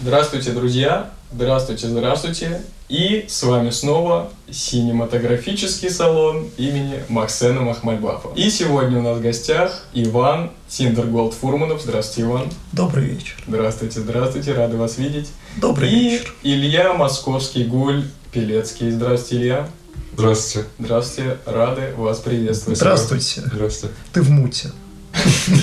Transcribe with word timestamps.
Здравствуйте, 0.00 0.50
друзья! 0.50 1.10
Здравствуйте, 1.32 1.86
здравствуйте! 1.86 2.60
И 2.88 3.24
с 3.28 3.44
вами 3.44 3.70
снова 3.70 4.32
синематографический 4.50 5.90
салон 5.90 6.48
имени 6.56 7.04
Мохсена 7.08 7.60
Махмальбафа. 7.60 8.30
И 8.34 8.50
сегодня 8.50 8.98
у 8.98 9.02
нас 9.02 9.18
в 9.18 9.22
гостях 9.22 9.84
Иван 9.92 10.50
Тиндерголд 10.68 11.34
Фурманов. 11.34 11.82
Здравствуйте, 11.82 12.28
Иван. 12.28 12.50
Добрый 12.72 13.04
вечер. 13.04 13.36
Здравствуйте, 13.46 14.00
здравствуйте, 14.00 14.54
рады 14.54 14.76
вас 14.76 14.98
видеть. 14.98 15.30
Добрый 15.56 15.88
И 15.88 15.94
вечер. 15.94 16.34
Илья 16.42 16.94
Московский 16.94 17.62
Гуль 17.62 18.02
Пелецкий. 18.32 18.90
Здравствуйте, 18.90 19.36
Илья. 19.36 19.68
Здравствуйте. 20.14 20.68
Здравствуйте, 20.80 21.38
рады 21.46 21.94
вас 21.96 22.18
приветствовать. 22.18 22.78
Здравствуйте. 22.78 23.42
Здравствуйте. 23.46 23.94
Ты 24.12 24.22
в 24.22 24.30
муте. 24.30 24.70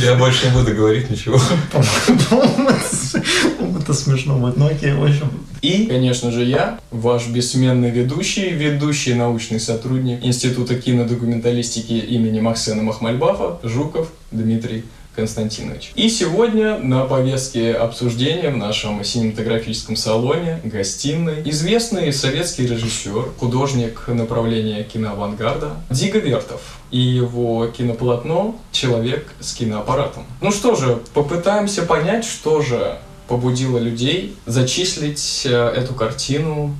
Я 0.01 0.15
больше 0.15 0.47
не 0.47 0.53
буду 0.53 0.73
говорить 0.73 1.09
ничего. 1.09 1.39
По-моему, 2.29 2.69
это 3.79 3.93
смешно 3.93 4.37
будет. 4.37 4.57
Ну 4.57 4.67
окей, 4.67 4.93
в 4.93 5.03
общем. 5.03 5.29
И, 5.61 5.85
конечно 5.85 6.31
же, 6.31 6.43
я, 6.43 6.79
ваш 6.91 7.27
бессменный 7.27 7.89
ведущий, 7.89 8.49
ведущий 8.49 9.13
научный 9.13 9.59
сотрудник 9.59 10.23
Института 10.23 10.75
кинодокументалистики 10.75 11.93
имени 11.93 12.41
Максена 12.41 12.83
Махмальбафа, 12.83 13.59
Жуков 13.63 14.09
Дмитрий 14.31 14.83
Константинович. 15.15 15.91
И 15.95 16.09
сегодня 16.09 16.77
на 16.77 17.05
повестке 17.05 17.73
обсуждения 17.73 18.49
в 18.49 18.57
нашем 18.57 19.03
синематографическом 19.03 19.95
салоне, 19.95 20.59
гостиной, 20.63 21.43
известный 21.45 22.11
советский 22.11 22.67
режиссер, 22.67 23.31
художник 23.39 24.07
направления 24.07 24.83
киноавангарда 24.83 25.71
Дига 25.89 26.19
Вертов 26.19 26.79
и 26.91 26.99
его 26.99 27.67
кинополотно 27.67 28.55
«Человек 28.71 29.33
с 29.39 29.53
киноаппаратом». 29.53 30.25
Ну 30.41 30.51
что 30.51 30.75
же, 30.75 30.99
попытаемся 31.13 31.83
понять, 31.83 32.25
что 32.25 32.61
же 32.61 32.97
побудило 33.27 33.77
людей 33.77 34.35
зачислить 34.45 35.43
э, 35.45 35.73
эту 35.75 35.93
картину 35.93 36.75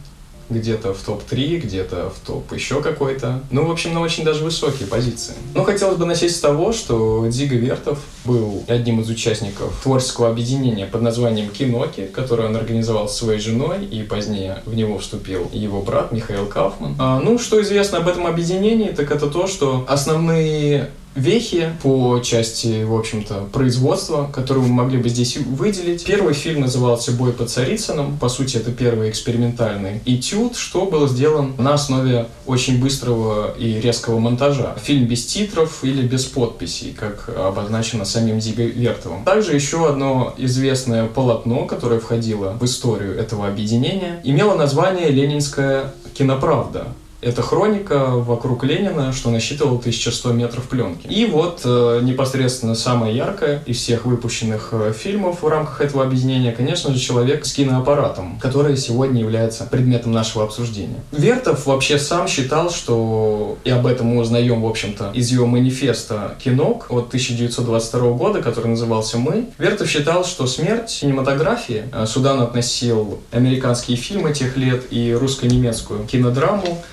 где-то 0.54 0.94
в 0.94 1.02
топ-3, 1.02 1.58
где-то 1.58 2.12
в 2.16 2.26
топ 2.26 2.52
еще 2.54 2.82
какой-то. 2.82 3.42
Ну, 3.52 3.66
в 3.66 3.72
общем, 3.72 3.94
на 3.94 4.02
очень 4.02 4.24
даже 4.24 4.44
высокие 4.44 4.88
позиции. 4.88 5.34
Но 5.54 5.64
хотелось 5.64 5.98
бы 5.98 6.06
начать 6.06 6.32
с 6.32 6.40
того, 6.40 6.74
что 6.74 7.26
Дига 7.28 7.56
Вертов 7.56 8.00
был 8.26 8.64
одним 8.68 9.02
из 9.02 9.10
участников 9.10 9.80
творческого 9.84 10.30
объединения 10.30 10.86
под 10.86 11.02
названием 11.02 11.50
«Киноки», 11.50 12.10
которое 12.14 12.48
он 12.48 12.56
организовал 12.56 13.08
со 13.10 13.16
своей 13.16 13.40
женой, 13.40 13.86
и 13.86 14.04
позднее 14.04 14.62
в 14.66 14.76
него 14.76 14.98
вступил 14.98 15.50
его 15.52 15.82
брат 15.82 16.12
Михаил 16.12 16.46
Кауфман. 16.46 16.96
А, 17.00 17.20
ну, 17.20 17.38
что 17.38 17.62
известно 17.62 17.98
об 17.98 18.08
этом 18.08 18.26
объединении, 18.28 18.90
так 18.90 19.12
это 19.12 19.28
то, 19.28 19.48
что 19.48 19.86
основные 19.88 20.90
вехи 21.16 21.72
по 21.82 22.20
части, 22.20 22.84
в 22.84 22.96
общем-то, 22.96 23.50
производства, 23.52 24.30
которые 24.32 24.66
мы 24.66 24.74
могли 24.84 24.98
бы 24.98 25.10
здесь 25.10 25.38
выделить. 25.38 26.06
Первый 26.06 26.34
фильм 26.34 26.62
назывался 26.62 27.12
«Бой 27.12 27.34
под 27.34 27.50
Царицыным». 27.50 28.18
По 28.18 28.30
сути, 28.30 28.58
это 28.58 28.72
первый 28.72 29.10
экспериментальный 29.10 30.02
этюд, 30.06 30.56
что 30.56 30.86
был 30.86 31.08
сделан 31.08 31.54
на 31.58 31.74
основе 31.74 32.28
очень 32.46 32.82
быстрого 32.82 33.54
и 33.58 33.80
резкого 33.80 34.20
монтажа. 34.20 34.76
Фильм 34.84 35.06
без 35.06 35.26
титров 35.26 35.84
или 35.84 36.02
без 36.02 36.26
подписей, 36.26 36.94
как 36.94 37.30
обозначено 37.38 38.06
самим 38.06 38.40
Диго 38.40 38.64
Вертовым. 38.64 39.24
Также 39.24 39.54
еще 39.54 39.88
одно 39.90 40.34
известное 40.38 41.08
полотно, 41.08 41.66
которое 41.66 42.00
входило 42.00 42.58
в 42.60 42.66
историю 42.66 43.18
этого 43.18 43.48
объединения, 43.48 44.22
имело 44.24 44.56
название 44.56 45.10
«Ленинская 45.10 45.94
киноправда». 46.14 46.88
Это 47.24 47.42
хроника 47.42 48.08
вокруг 48.08 48.64
Ленина, 48.64 49.14
что 49.14 49.30
насчитывал 49.30 49.78
1100 49.78 50.34
метров 50.34 50.68
пленки. 50.68 51.08
И 51.08 51.26
вот 51.26 51.62
э, 51.64 52.00
непосредственно 52.04 52.76
самое 52.76 53.16
яркое 53.16 53.64
из 53.66 53.78
всех 53.78 54.06
выпущенных 54.06 54.70
э, 54.72 54.94
фильмов 54.98 55.42
в 55.42 55.48
рамках 55.48 55.82
этого 55.82 56.04
объединения, 56.04 56.52
конечно 56.52 56.94
же, 56.94 57.00
человек 57.00 57.46
с 57.46 57.54
киноаппаратом, 57.54 58.40
который 58.42 58.76
сегодня 58.76 59.22
является 59.22 59.64
предметом 59.64 60.12
нашего 60.12 60.44
обсуждения. 60.44 61.02
Вертов 61.12 61.66
вообще 61.66 61.98
сам 61.98 62.28
считал, 62.28 62.70
что, 62.70 63.58
и 63.64 63.70
об 63.70 63.88
этом 63.88 64.08
мы 64.08 64.22
узнаем, 64.22 64.62
в 64.62 64.68
общем-то, 64.68 65.12
из 65.14 65.32
его 65.32 65.46
манифеста 65.46 66.36
«Кинок» 66.44 66.88
от 66.90 67.08
1922 67.08 68.12
года, 68.12 68.42
который 68.42 68.68
назывался 68.68 69.18
«Мы», 69.18 69.50
Вертов 69.58 69.90
считал, 69.90 70.26
что 70.26 70.46
смерть 70.46 71.00
кинематографии, 71.00 71.86
э, 71.94 72.06
сюда 72.06 72.34
он 72.34 72.42
относил 72.42 73.20
американские 73.32 73.96
фильмы 73.96 74.34
тех 74.34 74.58
лет 74.58 74.86
и 74.92 75.14
русско-немецкую 75.14 76.06
кинодраму, 76.06 76.84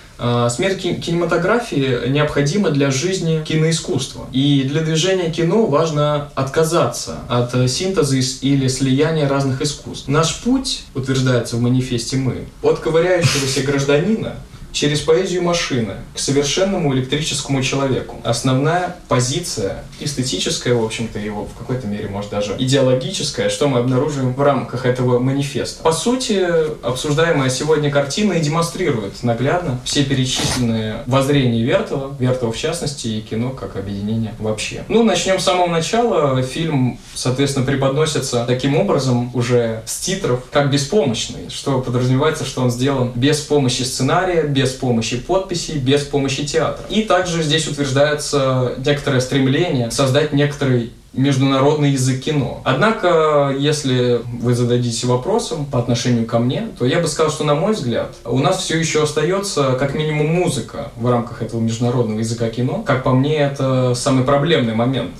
Смерть 0.50 0.82
кинематографии 1.00 2.08
необходима 2.08 2.70
для 2.70 2.91
жизни 2.91 3.42
киноискусства. 3.42 4.26
И 4.32 4.64
для 4.64 4.82
движения 4.82 5.31
кино 5.31 5.66
важно 5.66 6.31
отказаться 6.34 7.20
от 7.28 7.53
синтеза 7.70 8.16
или 8.42 8.69
слияния 8.69 9.28
разных 9.28 9.62
искусств. 9.62 10.08
Наш 10.08 10.41
путь, 10.41 10.84
утверждается 10.94 11.56
в 11.56 11.60
манифесте 11.60 12.16
«Мы», 12.16 12.47
от 12.62 12.81
ковыряющегося 12.81 13.62
гражданина 13.62 14.34
через 14.72 15.00
поэзию 15.00 15.42
машины 15.42 15.94
к 16.14 16.19
совершенному 16.19 16.94
электрическому 16.94 17.62
человеку. 17.62 18.16
Основная 18.25 18.97
позиция, 19.08 19.84
эстетическая, 20.00 20.75
в 20.75 20.84
общем-то, 20.84 21.19
его 21.19 21.44
в 21.44 21.58
какой-то 21.58 21.86
мере, 21.86 22.08
может, 22.08 22.31
даже 22.31 22.54
идеологическая, 22.58 23.48
что 23.48 23.69
мы 23.69 23.78
обнаруживаем 23.78 24.34
в 24.34 24.41
рамках 24.41 24.86
этого 24.86 25.19
манифеста. 25.19 25.82
По 25.82 25.92
сути, 25.92 26.47
обсуждаемая 26.82 27.50
сегодня 27.50 27.91
картина 27.91 28.34
и 28.34 28.41
демонстрирует 28.41 29.22
наглядно 29.22 29.81
все 29.84 30.04
перечисленные 30.04 31.02
воззрения 31.06 31.62
Вертова, 31.62 32.14
Вертова 32.19 32.52
в 32.52 32.56
частности, 32.56 33.08
и 33.08 33.20
кино 33.20 33.50
как 33.50 33.76
объединение 33.76 34.34
вообще. 34.38 34.84
Ну, 34.88 35.02
начнем 35.02 35.38
с 35.38 35.44
самого 35.44 35.69
начала. 35.69 36.42
Фильм, 36.42 36.98
соответственно, 37.14 37.66
преподносится 37.66 38.44
таким 38.47 38.76
образом 38.76 39.31
уже 39.34 39.82
с 39.87 39.98
титров, 39.98 40.44
как 40.52 40.70
беспомощный, 40.70 41.50
что 41.50 41.81
подразумевается, 41.81 42.44
что 42.44 42.62
он 42.62 42.70
сделан 42.70 43.12
без 43.14 43.41
помощи 43.41 43.82
сценария, 43.82 44.42
без 44.42 44.59
помощи 44.69 45.16
подписей, 45.16 45.78
без 45.78 46.03
помощи 46.03 46.44
театра. 46.44 46.84
И 46.91 47.03
также 47.03 47.43
здесь 47.43 47.66
утверждается 47.66 48.75
некоторое 48.84 49.21
стремление 49.21 49.91
создать 49.91 50.34
некоторый 50.34 50.93
международный 51.12 51.91
язык 51.93 52.21
кино. 52.21 52.60
Однако, 52.65 53.54
если 53.59 54.20
вы 54.25 54.54
зададите 54.54 55.06
вопросом 55.06 55.66
по 55.66 55.78
отношению 55.78 56.26
ко 56.26 56.38
мне, 56.38 56.69
то 56.78 56.87
я 56.87 57.00
бы 57.00 57.09
сказал, 57.09 57.32
что, 57.32 57.44
на 57.44 57.54
мой 57.54 57.72
взгляд, 57.72 58.15
у 58.25 58.38
нас 58.38 58.62
все 58.62 58.78
еще 58.78 59.03
остается 59.03 59.72
как 59.72 59.94
минимум 59.94 60.28
музыка 60.28 60.93
в 60.97 61.10
рамках 61.10 61.43
этого 61.43 61.60
международного 61.60 62.20
языка 62.20 62.49
кино. 62.49 62.84
Как 62.87 63.03
по 63.03 63.12
мне, 63.12 63.38
это 63.38 63.94
самый 63.94 64.25
проблемный 64.25 64.75
момент 64.75 65.12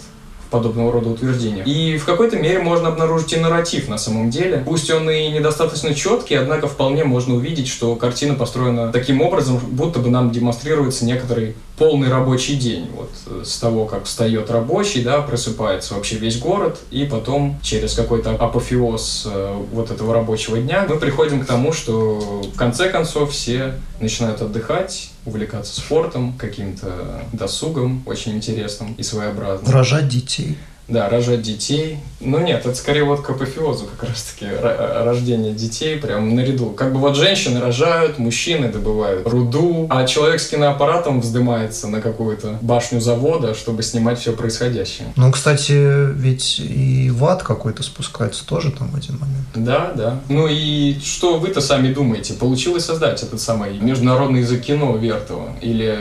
подобного 0.50 0.93
рода 0.93 1.11
утверждения. 1.11 1.62
И 1.65 1.99
в 1.99 2.05
какой-то 2.05 2.37
мере 2.37 2.61
можно 2.61 2.88
обнаружить 2.88 3.33
и 3.33 3.37
нарратив 3.37 3.88
на 3.88 3.99
самом 3.99 4.31
деле. 4.31 4.62
Пусть 4.66 4.91
он 4.91 5.09
и 5.11 5.28
недостаточно 5.28 5.94
четкий, 5.94 6.34
однако 6.34 6.66
вполне 6.66 7.05
можно 7.05 7.34
увидеть, 7.34 7.69
что 7.69 7.94
картина 7.97 8.34
построена 8.34 8.93
таким 8.93 9.21
образом, 9.21 9.59
будто 9.59 10.00
бы 10.00 10.11
нам 10.11 10.31
демонстрируется 10.31 11.05
некоторый 11.05 11.55
полный 11.78 12.11
рабочий 12.11 12.56
день. 12.56 12.88
Вот 12.94 13.11
э, 13.27 13.43
с 13.44 13.56
того, 13.59 13.87
как 13.87 14.05
встает 14.05 14.50
рабочий, 14.50 15.03
да, 15.03 15.22
просыпается 15.22 15.94
вообще 15.94 16.16
весь 16.16 16.38
город, 16.38 16.78
и 16.91 17.05
потом 17.05 17.59
через 17.62 17.94
какой-то 17.94 18.32
апофеоз 18.32 19.27
э, 19.32 19.55
вот 19.72 19.91
этого 19.91 20.12
рабочего 20.12 20.59
дня 20.59 20.84
мы 20.87 20.97
приходим 20.97 21.41
к 21.43 21.47
тому, 21.47 21.72
что 21.72 22.43
в 22.53 22.56
конце 22.56 22.91
концов 22.91 23.32
все 23.32 23.75
начинают 23.99 24.43
отдыхать, 24.43 25.09
увлекаться 25.25 25.81
спортом, 25.81 26.34
каким-то 26.38 27.25
досугом 27.32 28.03
очень 28.06 28.32
интересным 28.32 28.94
и 28.94 29.03
своеобразным. 29.03 29.72
Рожать 29.72 30.08
детей. 30.08 30.56
Да, 30.91 31.09
рожать 31.09 31.43
детей. 31.43 31.99
Ну 32.21 32.39
нет, 32.39 32.67
это 32.67 32.75
скорее 32.75 33.05
вот 33.05 33.23
к 33.23 33.31
апофеозу 33.31 33.87
как 33.87 34.11
раз-таки 34.11 34.47
рождение 34.61 35.55
детей 35.55 35.97
прям 35.97 36.34
наряду. 36.34 36.71
Как 36.71 36.93
бы 36.93 36.99
вот 36.99 37.17
женщины 37.17 37.61
рожают, 37.61 38.19
мужчины 38.19 38.69
добывают 38.69 39.27
руду, 39.27 39.87
а 39.89 40.05
человек 40.06 40.41
с 40.41 40.49
киноаппаратом 40.49 41.21
вздымается 41.21 41.89
на 41.89 42.00
какую-то 42.00 42.59
башню 42.61 43.00
завода, 43.00 43.55
чтобы 43.55 43.83
снимать 43.83 44.19
все 44.19 44.33
происходящее. 44.33 45.12
Ну, 45.17 45.31
кстати, 45.32 45.73
ведь 45.73 46.61
и 46.61 47.11
в 47.11 47.25
ад 47.25 47.43
какой-то 47.43 47.82
спускается 47.82 48.47
тоже 48.47 48.70
там 48.73 48.91
в 48.91 48.97
один 48.97 49.19
момент. 49.19 49.47
Да, 49.55 49.93
да. 49.94 50.20
Ну 50.29 50.47
и 50.49 50.99
что 51.03 51.38
вы-то 51.38 51.61
сами 51.61 51.93
думаете? 51.93 52.35
Получилось 52.35 52.85
создать 52.85 53.23
этот 53.23 53.41
самый 53.41 53.79
международный 53.79 54.41
язык 54.41 54.62
кино 54.62 54.97
Вертова? 54.97 55.50
Или 55.62 55.97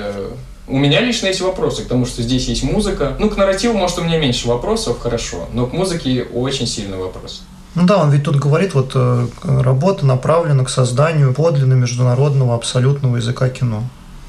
у 0.70 0.78
меня 0.78 1.02
лично 1.02 1.28
есть 1.28 1.42
вопросы, 1.42 1.84
потому 1.84 2.06
что 2.06 2.22
здесь 2.22 2.48
есть 2.48 2.64
музыка. 2.64 3.16
Ну, 3.20 3.30
к 3.30 3.38
нарративу, 3.38 3.78
может, 3.78 4.00
у 4.00 4.04
меня 4.04 4.20
меньше 4.20 4.48
вопросов, 4.48 5.00
хорошо, 5.00 5.48
но 5.54 5.66
к 5.66 5.74
музыке 5.74 6.24
очень 6.34 6.68
сильный 6.68 6.98
вопрос. 6.98 7.44
Ну 7.76 7.86
да, 7.86 7.98
он 7.98 8.12
ведь 8.12 8.24
тут 8.24 8.36
говорит, 8.36 8.74
вот 8.74 8.92
э, 8.96 9.28
работа 9.44 10.06
направлена 10.06 10.64
к 10.64 10.70
созданию 10.70 11.34
подлинно 11.34 11.74
международного 11.74 12.56
абсолютного 12.56 13.18
языка 13.18 13.50
кино. 13.50 13.84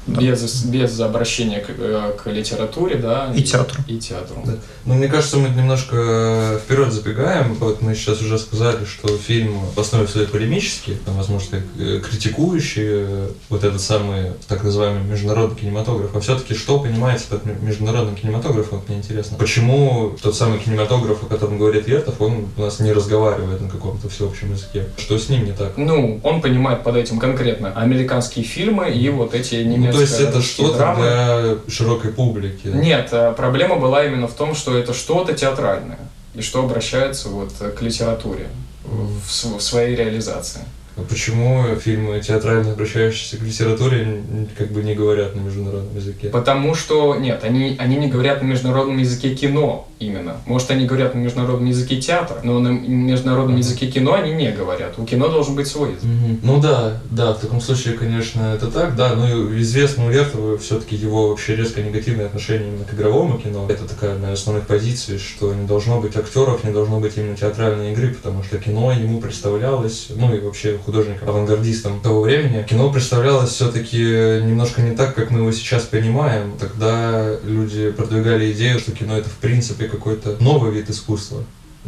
Да. 0.07 0.19
Без, 0.19 0.65
без 0.65 0.99
обращения 0.99 1.59
к, 1.59 1.69
э, 1.77 2.13
к 2.17 2.29
литературе, 2.29 2.95
да. 2.95 3.31
И 3.35 3.43
театру. 3.43 3.79
И 3.87 3.97
театру. 3.99 4.41
Да. 4.45 4.53
Ну, 4.85 4.95
мне 4.95 5.07
кажется, 5.07 5.37
мы 5.37 5.49
немножко 5.49 6.59
вперед 6.63 6.91
забегаем. 6.91 7.53
Вот 7.55 7.81
мы 7.81 7.93
сейчас 7.93 8.19
уже 8.21 8.39
сказали, 8.39 8.85
что 8.85 9.15
фильм 9.17 9.59
в 9.75 9.79
основе 9.79 10.07
своей 10.07 10.27
полемический, 10.27 10.97
там, 11.05 11.15
возможно, 11.17 11.61
э, 11.77 12.01
критикующий 12.03 12.83
э, 12.85 13.27
вот 13.49 13.63
этот 13.63 13.79
самый 13.79 14.31
так 14.47 14.63
называемый 14.63 15.03
международный 15.03 15.55
кинематограф. 15.55 16.15
А 16.15 16.19
все-таки 16.19 16.55
что 16.55 16.79
понимается 16.79 17.27
под 17.27 17.45
международным 17.61 18.15
кинематографом, 18.15 18.79
вот 18.79 18.89
мне 18.89 18.97
интересно. 18.97 19.37
Почему 19.37 20.15
тот 20.21 20.35
самый 20.35 20.59
кинематограф, 20.59 21.23
о 21.23 21.27
котором 21.27 21.59
говорит 21.59 21.87
Вертов, 21.87 22.19
он 22.19 22.47
у 22.57 22.61
нас 22.61 22.79
не 22.79 22.91
разговаривает 22.91 23.61
на 23.61 23.69
каком-то 23.69 24.09
всеобщем 24.09 24.51
языке? 24.51 24.87
Что 24.97 25.19
с 25.19 25.29
ним 25.29 25.45
не 25.45 25.51
так? 25.51 25.73
Ну, 25.77 26.19
он 26.23 26.41
понимает 26.41 26.83
под 26.83 26.95
этим 26.95 27.19
конкретно 27.19 27.71
американские 27.73 28.45
фильмы 28.45 28.89
и 28.89 29.09
вот 29.09 29.35
эти 29.35 29.55
немецкие 29.55 29.90
Ну, 29.91 29.97
то 29.97 30.01
есть 30.01 30.19
это 30.19 30.41
что-то 30.41 30.77
драмы. 30.77 31.03
для 31.03 31.71
широкой 31.71 32.11
публики. 32.11 32.67
Нет, 32.67 33.09
э, 33.11 33.33
проблема 33.35 33.77
была 33.77 34.05
именно 34.05 34.27
в 34.27 34.33
том, 34.33 34.55
что 34.55 34.77
это 34.77 34.93
что-то 34.93 35.33
театральное 35.33 35.99
и 36.33 36.41
что 36.41 36.63
обращается 36.63 37.29
вот 37.29 37.51
к 37.53 37.81
литературе 37.81 38.47
в, 38.83 39.57
в 39.57 39.61
своей 39.61 39.95
реализации. 39.95 40.61
А 41.01 41.03
почему 41.03 41.63
фильмы 41.77 42.19
театрально 42.19 42.73
обращающиеся 42.73 43.37
к 43.37 43.41
литературе 43.41 44.21
как 44.55 44.71
бы 44.71 44.83
не 44.83 44.93
говорят 44.93 45.35
на 45.35 45.39
международном 45.39 45.95
языке? 45.95 46.29
Потому 46.29 46.75
что, 46.75 47.15
нет, 47.15 47.43
они, 47.43 47.75
они 47.79 47.95
не 47.95 48.07
говорят 48.07 48.41
на 48.43 48.45
международном 48.45 48.97
языке 48.99 49.33
кино 49.33 49.87
именно. 49.99 50.37
Может, 50.45 50.69
они 50.71 50.85
говорят 50.85 51.15
на 51.15 51.19
международном 51.19 51.67
языке 51.67 51.99
театра, 51.99 52.37
но 52.43 52.59
на 52.59 52.69
международном 52.69 53.53
Мгм. 53.53 53.59
языке 53.59 53.87
кино 53.87 54.13
они 54.13 54.33
не 54.33 54.51
говорят. 54.51 54.93
У 54.97 55.05
кино 55.05 55.27
должен 55.27 55.55
быть 55.55 55.67
свой 55.67 55.89
язык. 55.91 56.03
Мгм. 56.03 56.39
Ну 56.43 56.61
да, 56.61 56.99
да, 57.09 57.33
в 57.33 57.39
таком 57.39 57.61
случае, 57.61 57.95
конечно, 57.95 58.53
это 58.55 58.67
так, 58.67 58.95
да, 58.95 59.13
ну 59.15 59.51
и 59.53 59.61
известно 59.61 60.05
у 60.05 60.09
Вертова 60.09 60.57
все-таки 60.59 60.95
его 60.95 61.29
вообще 61.29 61.55
резко 61.55 61.81
негативное 61.81 62.27
отношение 62.27 62.69
именно 62.69 62.85
к 62.85 62.93
игровому 62.93 63.39
кино. 63.39 63.65
Это 63.69 63.87
такая 63.87 64.13
одна 64.13 64.33
из 64.33 64.39
основных 64.39 64.67
позиций, 64.67 65.17
что 65.17 65.53
не 65.53 65.65
должно 65.65 65.99
быть 65.99 66.15
актеров, 66.15 66.63
не 66.63 66.71
должно 66.71 66.99
быть 66.99 67.17
именно 67.17 67.35
театральной 67.35 67.91
игры, 67.93 68.09
потому 68.13 68.43
что 68.43 68.57
кино 68.59 68.91
ему 68.91 69.19
представлялось, 69.19 70.07
ну 70.15 70.33
и 70.35 70.39
вообще 70.39 70.77
художникам-авангардистам 70.91 72.01
того 72.01 72.21
времени, 72.21 72.63
кино 72.63 72.91
представлялось 72.91 73.51
все-таки 73.51 73.97
немножко 73.97 74.81
не 74.81 74.95
так, 74.95 75.15
как 75.15 75.31
мы 75.31 75.39
его 75.39 75.51
сейчас 75.51 75.83
понимаем. 75.83 76.57
Тогда 76.59 77.37
люди 77.43 77.91
продвигали 77.91 78.51
идею, 78.51 78.79
что 78.79 78.91
кино 78.91 79.17
это 79.17 79.29
в 79.29 79.35
принципе 79.35 79.87
какой-то 79.87 80.35
новый 80.39 80.71
вид 80.71 80.89
искусства 80.89 81.43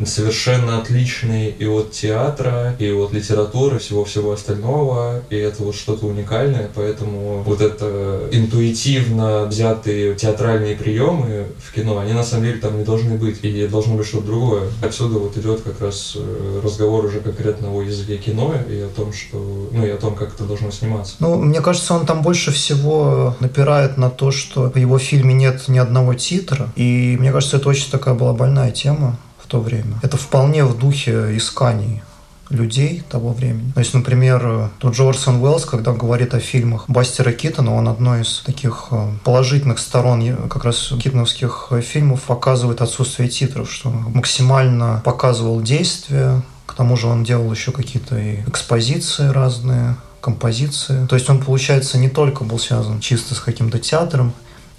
совершенно 0.05 0.79
отличный 0.79 1.49
и 1.49 1.65
от 1.65 1.91
театра, 1.91 2.75
и 2.79 2.91
от 2.91 3.13
литературы, 3.13 3.79
всего-всего 3.79 4.31
остального, 4.31 5.21
и 5.29 5.35
это 5.35 5.63
вот 5.63 5.75
что-то 5.75 6.07
уникальное, 6.07 6.69
поэтому 6.73 7.43
вот 7.43 7.61
это 7.61 8.27
интуитивно 8.31 9.45
взятые 9.45 10.15
театральные 10.15 10.75
приемы 10.75 11.47
в 11.63 11.73
кино, 11.73 11.99
они 11.99 12.13
на 12.13 12.23
самом 12.23 12.45
деле 12.45 12.59
там 12.59 12.77
не 12.77 12.83
должны 12.83 13.17
быть, 13.17 13.43
и 13.43 13.67
должно 13.67 13.95
быть 13.95 14.07
что-то 14.07 14.25
другое. 14.25 14.63
Отсюда 14.81 15.19
вот 15.19 15.37
идет 15.37 15.61
как 15.61 15.79
раз 15.81 16.13
э, 16.15 16.61
разговор 16.63 17.05
уже 17.05 17.19
конкретно 17.19 17.71
о 17.71 17.81
языке 17.81 18.17
кино 18.17 18.55
и 18.69 18.79
о 18.79 18.87
том, 18.87 19.13
что, 19.13 19.69
ну 19.71 19.85
и 19.85 19.89
о 19.89 19.97
том, 19.97 20.15
как 20.15 20.33
это 20.33 20.43
должно 20.45 20.71
сниматься. 20.71 21.15
Ну, 21.19 21.35
мне 21.35 21.61
кажется, 21.61 21.93
он 21.93 22.05
там 22.05 22.21
больше 22.21 22.51
всего 22.51 23.35
напирает 23.39 23.97
на 23.97 24.09
то, 24.09 24.31
что 24.31 24.71
в 24.71 24.77
его 24.77 24.97
фильме 24.97 25.33
нет 25.33 25.67
ни 25.67 25.77
одного 25.77 26.13
титра. 26.15 26.69
И 26.75 27.15
мне 27.19 27.31
кажется, 27.31 27.57
это 27.57 27.69
очень 27.69 27.91
такая 27.91 28.13
была 28.13 28.33
больная 28.33 28.71
тема 28.71 29.17
то 29.53 29.59
время. 29.59 29.99
Это 30.01 30.17
вполне 30.17 30.65
в 30.65 30.75
духе 30.79 31.37
исканий 31.37 32.01
людей 32.49 33.03
того 33.07 33.33
времени. 33.33 33.71
То 33.73 33.81
есть, 33.81 33.93
например, 33.93 34.71
тот 34.79 34.95
же 34.95 35.03
Орсон 35.03 35.43
Уэллс, 35.43 35.65
когда 35.65 35.91
говорит 35.91 36.33
о 36.33 36.39
фильмах 36.39 36.85
Бастера 36.87 37.31
Китона, 37.31 37.75
он 37.75 37.87
одной 37.87 38.23
из 38.23 38.39
таких 38.39 38.87
э, 38.89 39.11
положительных 39.23 39.77
сторон 39.77 40.21
э, 40.23 40.35
как 40.49 40.65
раз 40.65 40.91
китоновских 40.99 41.67
э, 41.69 41.81
фильмов 41.81 42.23
показывает 42.23 42.81
отсутствие 42.81 43.29
титров, 43.29 43.71
что 43.71 43.91
максимально 43.91 45.01
показывал 45.05 45.61
действия, 45.61 46.41
к 46.65 46.73
тому 46.73 46.97
же 46.97 47.05
он 47.05 47.23
делал 47.23 47.51
еще 47.51 47.71
какие-то 47.71 48.15
экспозиции 48.47 49.27
разные, 49.27 49.95
композиции. 50.19 51.05
То 51.05 51.15
есть 51.15 51.29
он, 51.29 51.43
получается, 51.43 51.99
не 51.99 52.09
только 52.09 52.43
был 52.43 52.57
связан 52.57 52.99
чисто 52.99 53.35
с 53.35 53.39
каким-то 53.39 53.77
театром, 53.77 54.33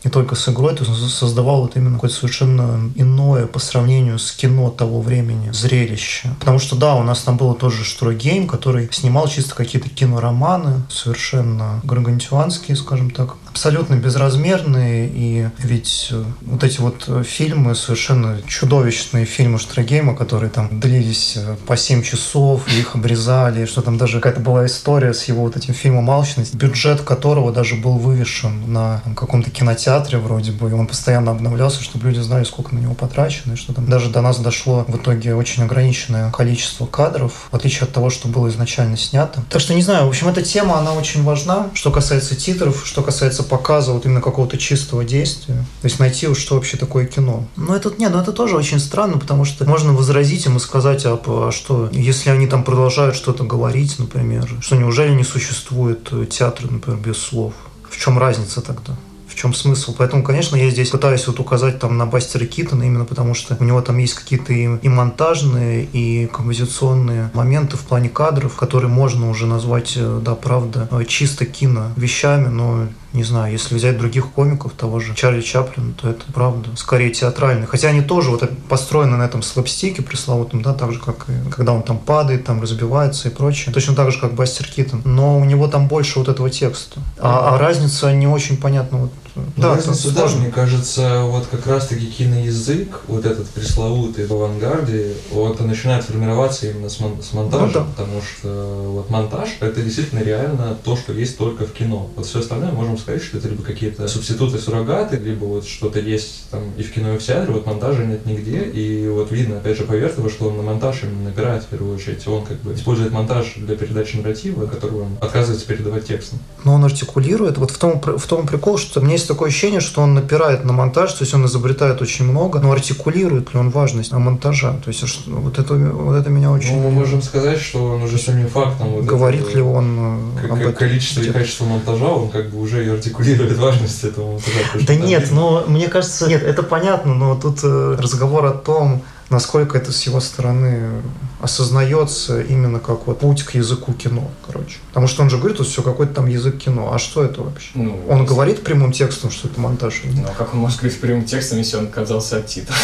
не 0.05 0.11
только 0.11 0.35
с 0.35 0.49
игрой, 0.49 0.75
то 0.75 0.85
создавал 0.85 1.63
вот 1.63 1.77
именно 1.77 1.95
какое-то 1.95 2.17
совершенно 2.17 2.93
иное 2.95 3.47
по 3.47 3.59
сравнению 3.59 4.19
с 4.19 4.33
кино 4.33 4.71
того 4.71 5.01
времени 5.01 5.51
зрелище. 5.53 6.29
Потому 6.39 6.59
что, 6.59 6.77
да, 6.77 6.95
у 6.95 7.03
нас 7.03 7.23
там 7.23 7.37
было 7.37 7.55
тоже 7.55 7.85
Штрогейм, 7.85 8.47
который 8.47 8.89
снимал 8.93 9.29
чисто 9.29 9.55
какие-то 9.55 9.89
кинороманы, 9.89 10.83
совершенно 10.91 11.81
гаргантюанские, 11.85 12.77
скажем 12.77 13.11
так, 13.11 13.37
абсолютно 13.55 13.95
безразмерные, 13.95 15.09
и 15.15 15.49
ведь 15.59 16.09
э, 16.11 16.25
вот 16.43 16.65
эти 16.65 16.81
вот 16.81 17.05
э, 17.07 17.23
фильмы, 17.23 17.77
совершенно 17.77 18.41
чудовищные 18.49 19.27
фильмы 19.27 19.61
Штрогейма, 19.61 20.17
которые 20.17 20.51
там 20.51 20.81
длились 20.81 21.35
э, 21.37 21.55
по 21.65 21.77
7 21.77 22.03
часов, 22.03 22.67
их 22.77 22.97
обрезали, 22.97 23.65
что 23.67 23.81
там 23.81 23.97
даже 23.97 24.19
какая-то 24.19 24.41
была 24.41 24.67
история 24.67 25.15
с 25.15 25.23
его 25.27 25.43
вот 25.43 25.57
этим 25.57 25.73
фильмом 25.73 26.11
«Алчность», 26.11 26.53
бюджет 26.53 27.03
которого 27.03 27.53
даже 27.53 27.77
был 27.77 27.97
вывешен 27.97 28.73
на 28.73 29.01
каком-то 29.15 29.53
кинотеатре 29.53 30.19
вроде 30.19 30.51
бы, 30.51 30.71
и 30.71 30.73
он 30.73 30.89
постоянно 30.89 31.31
обновлялся, 31.31 31.81
чтобы 31.81 32.09
люди 32.09 32.19
знали, 32.19 32.43
сколько 32.43 32.75
на 32.75 32.81
него 32.81 32.95
потрачено, 32.95 33.53
и 33.53 33.57
что 33.57 33.73
там 33.73 33.87
даже 33.87 34.11
до 34.11 34.21
нас 34.21 34.41
дошло 34.41 34.85
в 34.89 34.97
итоге 34.97 35.37
очень 35.37 35.63
ограниченное 35.63 36.33
количество 36.33 36.87
кадров, 36.87 37.47
в 37.53 37.55
отличие 37.55 37.83
от 37.83 37.93
того, 37.93 38.11
что 38.11 38.27
было 38.27 38.49
изначально 38.49 38.97
снято. 38.97 39.45
Так 39.49 39.61
что 39.61 39.75
не 39.75 39.83
знаю, 39.83 40.07
в 40.07 40.09
общем, 40.09 40.27
эта 40.27 40.43
тема, 40.43 40.77
она 40.77 40.93
очень 40.93 41.23
важна, 41.23 41.69
что 41.75 41.93
касается 41.93 42.35
титров, 42.35 42.83
что 42.85 43.05
касается 43.05 43.44
показа 43.45 43.93
вот 43.93 44.07
именно 44.07 44.21
какого-то 44.21 44.59
чистого 44.59 45.05
действия. 45.05 45.55
То 45.83 45.87
есть 45.87 45.99
найти, 45.99 46.27
вот, 46.27 46.39
что 46.39 46.55
вообще 46.55 46.77
такое 46.77 47.07
кино. 47.07 47.47
Но 47.57 47.77
это, 47.77 47.93
не, 47.99 48.09
ну 48.09 48.19
это 48.19 48.33
тоже 48.33 48.57
очень 48.57 48.79
странно, 48.79 49.19
потому 49.19 49.45
что 49.45 49.65
можно 49.65 49.93
возразить 49.93 50.47
им 50.47 50.57
и 50.57 50.61
сказать, 50.61 51.05
а, 51.07 51.21
а 51.25 51.51
что, 51.53 51.89
если 51.93 52.31
они 52.31 52.47
там 52.47 52.65
продолжают 52.65 53.17
что-то 53.17 53.45
говорить, 53.45 53.99
например, 53.99 54.49
что 54.61 54.77
неужели 54.77 55.15
не 55.15 55.25
существует 55.25 56.09
э, 56.13 56.27
театра, 56.27 56.69
например, 56.69 57.01
без 57.01 57.19
слов? 57.19 57.55
В 57.89 57.97
чем 57.97 58.19
разница 58.19 58.61
тогда? 58.61 58.97
в 59.35 59.37
чем 59.37 59.53
смысл. 59.53 59.95
Поэтому, 59.99 60.23
конечно, 60.23 60.55
я 60.55 60.71
здесь 60.71 60.91
пытаюсь 60.91 61.27
вот 61.27 61.41
указать 61.41 61.81
там 61.81 61.99
на 61.99 62.07
Бастера 62.07 62.47
Китона, 62.47 62.85
именно 62.85 63.05
потому 63.05 63.35
что 63.35 63.57
у 63.59 63.65
него 63.65 63.83
там 63.83 63.99
есть 63.99 64.15
какие-то 64.15 64.53
и, 64.53 64.79
и 64.81 64.89
монтажные, 64.89 65.85
и 65.85 66.27
композиционные 66.27 67.31
моменты 67.35 67.77
в 67.77 67.81
плане 67.81 68.09
кадров, 68.09 68.55
которые 68.55 68.89
можно 68.89 69.29
уже 69.29 69.47
назвать, 69.47 69.95
э, 69.97 70.21
да, 70.25 70.37
правда, 70.37 70.89
э, 70.91 71.05
чисто 71.07 71.47
кино 71.47 71.91
вещами, 71.97 72.47
но 72.47 72.87
не 73.15 73.23
знаю, 73.23 73.53
если 73.53 73.77
взять 73.77 73.97
других 73.97 74.33
комиков, 74.33 74.73
того 74.73 74.99
же 74.99 75.15
Чарли 75.15 75.41
Чаплина, 75.41 75.95
то 75.95 76.11
это 76.11 76.25
правда 76.33 76.71
скорее 76.77 77.11
театральный. 77.11 77.67
Хотя 77.67 77.89
они 77.89 78.03
тоже 78.03 78.31
вот 78.31 78.43
построены 78.69 79.17
на 79.17 79.23
этом 79.23 79.41
слэпстике 79.41 80.03
пресловутом, 80.03 80.63
да, 80.63 80.75
так 80.75 80.93
же, 80.93 80.99
как 80.99 81.27
и 81.29 81.51
когда 81.51 81.73
он 81.73 81.85
там 81.85 81.99
падает, 81.99 82.45
там 82.45 82.61
разбивается 82.61 83.29
и 83.29 83.33
прочее. 83.33 83.73
Точно 83.73 83.95
так 83.95 84.11
же, 84.11 84.19
как 84.19 84.35
Бастер 84.35 84.67
Китон. 84.67 85.01
Но 85.05 85.39
у 85.39 85.45
него 85.45 85.69
там 85.69 85.87
больше 85.87 86.19
вот 86.19 86.29
этого 86.29 86.51
текста. 86.51 87.01
А, 87.19 87.55
а 87.55 87.59
разница 87.59 88.13
не 88.13 88.27
очень 88.27 88.57
понятна 88.57 88.99
вот 88.99 89.13
да, 89.57 89.75
разница, 89.75 90.13
да, 90.13 90.29
мне 90.29 90.51
кажется, 90.51 91.23
вот 91.25 91.47
как 91.47 91.67
раз-таки 91.67 92.07
киноязык, 92.07 93.01
вот 93.09 93.27
этот 93.27 93.49
пресловутый 93.49 94.27
в 94.27 94.33
авангарде, 94.33 95.15
вот 95.33 95.61
он 95.61 95.67
начинает 95.67 96.05
формироваться 96.05 96.71
именно 96.71 96.89
с, 96.89 97.01
мон- 97.01 97.23
с 97.23 97.33
монтажа, 97.33 97.67
ну, 97.67 97.73
да. 97.73 97.81
потому 97.97 98.23
что 98.23 98.91
вот 98.93 99.11
монтаж 99.11 99.57
это 99.61 99.83
действительно 99.83 100.21
реально 100.21 100.77
то, 100.85 100.97
что 100.97 101.13
есть 101.13 101.37
только 101.37 101.67
в 101.67 101.73
кино. 101.73 102.11
Вот 102.15 102.27
все 102.27 102.41
остальное 102.41 102.71
можем 102.71 102.97
сказать, 102.97 103.23
что 103.23 103.39
это 103.39 103.49
либо 103.49 103.63
какие-то 103.63 104.07
субституты, 104.07 104.59
суррогаты, 104.59 105.17
либо 105.17 105.45
вот 105.45 105.67
что-то 105.67 105.99
есть 105.99 106.49
там 106.51 106.61
и 106.77 106.83
в 106.83 106.93
кино, 106.93 107.15
и 107.15 107.19
в 107.19 107.25
театре, 107.25 107.53
вот 107.53 107.67
монтажа 107.67 108.05
нет 108.05 108.27
нигде, 108.27 108.63
и 108.63 109.09
вот 109.09 109.33
видно, 109.33 109.59
опять 109.59 109.77
же, 109.77 109.85
по 109.85 109.93
Вертову, 109.93 110.31
что 110.31 110.49
он 110.49 110.57
на 110.57 110.63
монтаж 110.63 111.03
именно 111.03 111.25
набирает 111.25 111.65
в 111.65 111.67
первую 111.67 111.97
очередь, 111.97 112.27
он 112.29 112.45
как 112.45 112.59
бы 112.59 112.75
использует 112.75 113.11
монтаж 113.11 113.55
для 113.57 113.77
передачи 113.77 114.17
нарратива, 114.17 114.67
который 114.67 115.01
он 115.01 115.17
отказывается 115.21 115.67
передавать 115.67 116.07
текстом. 116.07 116.39
Но 116.65 116.75
он 116.75 116.85
артикулирует, 116.85 117.59
вот 117.59 117.73
в 117.73 117.79
том, 117.79 118.01
в 118.01 118.27
том 118.27 118.47
прикол, 118.47 118.79
что 118.79 119.01
мне 119.01 119.17
есть 119.25 119.29
такое 119.29 119.49
ощущение, 119.49 119.81
что 119.81 120.03
он 120.03 120.15
напирает 120.15 120.65
на 120.65 120.73
монтаж, 120.73 121.13
то 121.13 121.23
есть 121.23 121.33
он 121.35 121.47
изобретает 121.47 122.03
очень 122.03 122.27
много, 122.27 122.61
но 122.61 122.73
артикулирует 122.73 123.55
ли 123.55 123.59
он 123.59 123.71
важность 123.71 124.13
монтажа? 124.13 124.75
То 124.85 124.89
есть 124.89 125.03
вот 125.27 125.59
это, 125.59 125.75
вот 125.75 126.15
это 126.15 126.31
меня 126.31 126.51
очень... 126.51 126.77
Ну, 126.77 126.83
мы 126.83 126.91
можем 126.91 127.23
сказать, 127.23 127.59
что 127.59 127.85
он 127.85 128.03
уже 128.03 128.19
самим 128.19 128.49
фактом... 128.49 128.89
Вот 128.89 129.05
Говорит 129.05 129.49
это, 129.49 129.57
ли 129.57 129.63
он 129.63 130.33
как, 130.41 130.51
об 130.51 130.59
этом? 130.59 130.75
Количество 130.75 131.23
и 131.23 131.31
качество 131.31 131.65
монтажа, 131.65 132.07
он 132.07 132.29
как 132.29 132.51
бы 132.51 132.61
уже 132.61 132.85
и 132.85 132.89
артикулирует 132.89 133.57
важность 133.57 134.05
этого 134.05 134.33
монтажа. 134.33 134.87
Да 134.87 134.95
нет, 134.95 135.31
но 135.31 135.65
мне 135.67 135.89
кажется, 135.89 136.29
нет, 136.29 136.43
это 136.43 136.63
понятно, 136.63 137.15
но 137.15 137.35
тут 137.35 137.61
э, 137.63 137.97
разговор 137.99 138.45
о 138.45 138.53
том, 138.53 139.03
насколько 139.31 139.79
это 139.79 139.91
с 139.91 140.03
его 140.03 140.21
стороны 140.21 141.03
осознается 141.45 142.41
именно 142.41 142.81
как 142.81 143.07
вот 143.07 143.21
путь 143.21 143.43
к 143.43 143.55
языку 143.55 143.93
кино, 143.93 144.31
короче. 144.47 144.77
Потому 144.89 145.07
что 145.07 145.23
он 145.23 145.31
же 145.31 145.37
говорит, 145.39 145.57
что 145.57 145.65
все 145.65 145.83
какой-то 145.83 146.15
там 146.15 146.27
язык 146.27 146.59
кино. 146.59 146.93
А 146.93 146.99
что 146.99 147.23
это 147.25 147.43
вообще? 147.43 147.71
Ну, 147.75 148.01
он 148.09 148.25
говорит 148.27 148.63
прямым 148.65 148.93
текстом, 148.93 149.31
что 149.31 149.49
это 149.49 149.61
монтаж? 149.61 150.03
Ну, 150.05 150.25
а 150.27 150.35
как 150.37 150.55
он 150.55 150.61
может 150.61 150.79
говорить 150.81 151.01
прямым 151.01 151.25
текстом, 151.25 151.59
если 151.59 151.77
он 151.77 151.85
отказался 151.85 152.39
от 152.39 152.47
титров? 152.47 152.77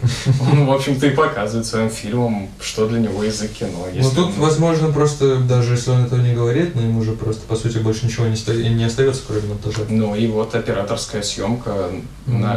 Он, 0.52 0.64
в 0.66 0.70
общем-то, 0.70 1.08
и 1.08 1.10
показывает 1.10 1.66
своим 1.66 1.90
фильмом, 1.90 2.48
что 2.60 2.86
для 2.86 3.00
него 3.00 3.24
язык 3.24 3.50
кино. 3.52 3.70
Ну 3.84 3.96
Если 3.98 4.14
тут, 4.14 4.36
возможно, 4.36 4.92
просто, 4.92 5.38
даже 5.38 5.72
если 5.72 5.90
он 5.90 6.04
этого 6.04 6.20
не 6.20 6.34
говорит, 6.34 6.76
но 6.76 6.82
ему 6.82 7.02
же 7.02 7.12
просто, 7.12 7.42
по 7.48 7.56
сути, 7.56 7.78
больше 7.78 8.06
ничего 8.06 8.26
не, 8.28 8.36
ста- 8.36 8.54
не 8.54 8.84
остается, 8.84 9.22
кроме 9.26 9.48
монтажа. 9.48 9.80
Ну 9.88 10.14
и 10.14 10.28
вот 10.28 10.54
операторская 10.54 11.22
съемка 11.22 11.90